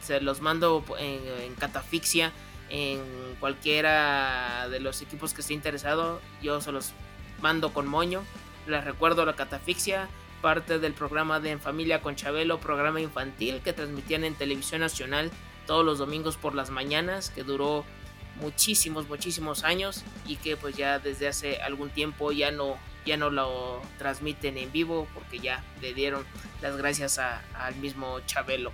se 0.01 0.21
los 0.21 0.41
mando 0.41 0.83
en, 0.97 1.53
catafixia 1.55 2.31
en 2.69 2.99
cualquiera 3.39 4.67
de 4.69 4.79
los 4.79 5.01
equipos 5.03 5.33
que 5.35 5.41
esté 5.41 5.53
interesado 5.53 6.19
yo 6.41 6.61
se 6.61 6.71
los 6.71 6.93
mando 7.41 7.73
con 7.73 7.85
moño 7.85 8.23
les 8.65 8.83
recuerdo 8.83 9.23
la 9.25 9.35
catafixia 9.35 10.07
parte 10.43 10.77
del 10.77 10.91
programa 10.91 11.39
de 11.39 11.51
En 11.51 11.61
Familia 11.61 12.01
con 12.01 12.17
Chabelo 12.17 12.59
programa 12.59 12.99
infantil 12.99 13.61
que 13.63 13.71
transmitían 13.71 14.25
en 14.25 14.35
televisión 14.35 14.81
nacional 14.81 15.31
todos 15.65 15.85
los 15.85 15.99
domingos 15.99 16.35
por 16.35 16.53
las 16.53 16.69
mañanas, 16.69 17.29
que 17.29 17.43
duró 17.43 17.85
muchísimos, 18.41 19.07
muchísimos 19.07 19.63
años 19.63 20.03
y 20.27 20.35
que 20.35 20.57
pues 20.57 20.75
ya 20.75 20.99
desde 20.99 21.29
hace 21.29 21.61
algún 21.61 21.91
tiempo 21.91 22.33
ya 22.33 22.51
no, 22.51 22.75
ya 23.05 23.15
no 23.15 23.29
lo 23.29 23.81
transmiten 23.97 24.57
en 24.57 24.69
vivo 24.69 25.07
porque 25.13 25.39
ya 25.39 25.63
le 25.81 25.93
dieron 25.93 26.25
las 26.61 26.75
gracias 26.75 27.19
al 27.19 27.75
mismo 27.77 28.19
Chabelo. 28.25 28.73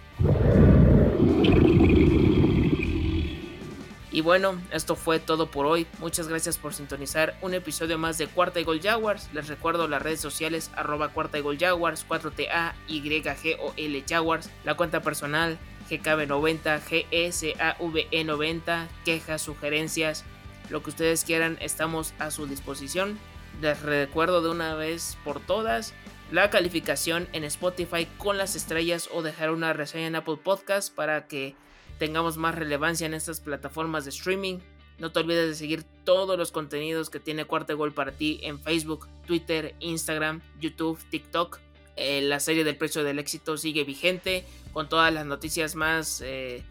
Y 4.12 4.22
bueno, 4.22 4.60
esto 4.72 4.96
fue 4.96 5.20
todo 5.20 5.52
por 5.52 5.68
hoy. 5.68 5.86
Muchas 6.00 6.28
gracias 6.28 6.58
por 6.58 6.74
sintonizar 6.74 7.38
un 7.42 7.54
episodio 7.54 8.00
más 8.00 8.18
de 8.18 8.28
Cuarta 8.28 8.60
y 8.60 8.64
Gol 8.64 8.82
Jaguars. 8.82 9.30
Les 9.34 9.48
recuerdo 9.48 9.88
las 9.88 10.02
redes 10.02 10.20
sociales 10.20 10.72
arroba 10.76 11.10
Cuarta 11.10 11.38
y 11.38 11.42
Gol 11.42 11.60
Jaguars, 11.60 12.06
4TA, 12.08 12.74
YG 12.88 13.60
o 13.60 13.74
L 13.78 14.04
Jaguars, 14.08 14.50
la 14.64 14.76
cuenta 14.76 15.02
personal 15.02 15.60
GKB90, 15.90 16.82
GSAVE90, 17.12 18.88
quejas, 19.06 19.42
sugerencias, 19.42 20.24
lo 20.70 20.84
que 20.84 20.90
ustedes 20.90 21.24
quieran, 21.24 21.58
estamos 21.62 22.14
a 22.20 22.32
su 22.32 22.46
disposición. 22.48 23.20
Les 23.62 23.82
recuerdo 23.82 24.42
de 24.42 24.50
una 24.50 24.76
vez 24.76 25.18
por 25.24 25.40
todas 25.40 25.94
la 26.32 26.50
calificación 26.50 27.28
en 27.34 27.44
Spotify 27.44 28.08
con 28.18 28.38
las 28.38 28.56
estrellas 28.56 29.10
o 29.12 29.22
dejar 29.22 29.52
una 29.52 29.74
reseña 29.74 30.08
en 30.08 30.16
Apple 30.16 30.38
Podcast 30.44 30.94
para 30.94 31.28
que 31.28 31.56
tengamos 32.00 32.38
más 32.38 32.56
relevancia 32.56 33.06
en 33.06 33.14
estas 33.14 33.42
plataformas 33.42 34.06
de 34.06 34.10
streaming. 34.10 34.60
No 34.98 35.12
te 35.12 35.20
olvides 35.20 35.50
de 35.50 35.56
seguir 35.56 35.84
todos 36.04 36.38
los 36.38 36.52
contenidos 36.52 37.10
que 37.10 37.20
tiene 37.20 37.46
Cuarta 37.46 37.74
Gol 37.74 37.94
para 37.94 38.12
ti 38.12 38.40
en 38.42 38.60
Facebook, 38.60 39.08
Twitter, 39.28 39.76
Instagram, 39.80 40.42
YouTube, 40.60 41.00
TikTok. 41.10 41.60
Eh, 41.96 42.22
la 42.22 42.40
serie 42.40 42.64
del 42.64 42.78
precio 42.78 43.04
del 43.04 43.20
éxito 43.20 43.58
sigue 43.58 43.84
vigente 43.84 44.46
con 44.74 44.90
todas 44.90 45.14
las 45.14 45.26
noticias 45.26 45.76
más 45.76 46.22
eh, 46.26 46.64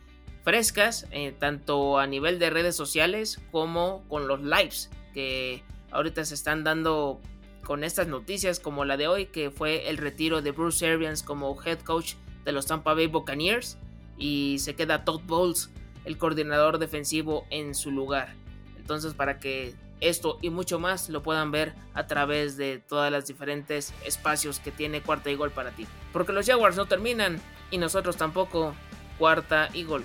frescas, 0.43 1.07
eh, 1.11 1.35
tanto 1.39 1.99
a 1.99 2.07
nivel 2.07 2.39
de 2.39 2.51
redes 2.51 2.75
sociales 2.75 3.39
como 3.53 4.05
con 4.09 4.27
los 4.27 4.43
lives 4.43 4.91
que 5.13 5.63
ahorita 5.91 6.25
se 6.25 6.35
están 6.35 6.65
dando 6.65 7.21
con 7.65 7.85
estas 7.85 8.09
noticias 8.09 8.61
como 8.61 8.87
la 8.87 8.97
de 8.97 9.09
hoy 9.09 9.27
que 9.27 9.51
fue 9.51 9.91
el 9.91 9.99
retiro 9.99 10.41
de 10.41 10.53
Bruce 10.53 10.87
Arians 10.87 11.23
como 11.23 11.57
head 11.63 11.81
coach 11.81 12.15
de 12.45 12.53
los 12.53 12.67
Tampa 12.67 12.95
Bay 12.95 13.07
Buccaneers 13.09 13.77
y 14.19 14.59
se 14.59 14.75
queda 14.75 15.05
Todd 15.05 15.23
Bowles 15.27 15.71
el 16.05 16.19
coordinador 16.19 16.79
defensivo 16.79 17.47
en 17.51 17.75
su 17.75 17.91
lugar 17.91 18.35
entonces 18.79 19.15
para 19.15 19.39
que 19.39 19.75
esto 20.01 20.39
y 20.41 20.51
mucho 20.51 20.79
más 20.79 21.09
lo 21.09 21.23
puedan 21.23 21.51
ver 21.51 21.75
a 21.95 22.07
través 22.07 22.57
de 22.57 22.79
todas 22.79 23.11
las 23.11 23.27
diferentes 23.27 23.93
espacios 24.05 24.61
que 24.61 24.71
tiene 24.71 25.03
cuarta 25.03 25.31
y 25.31 25.35
gol 25.35 25.51
para 25.51 25.71
ti. 25.71 25.87
Porque 26.13 26.33
los 26.33 26.47
Jaguars 26.47 26.77
no 26.77 26.87
terminan 26.87 27.41
y 27.71 27.79
nosotros 27.79 28.17
tampoco. 28.17 28.75
Cuarta 29.19 29.69
y 29.75 29.83
gol. 29.83 30.05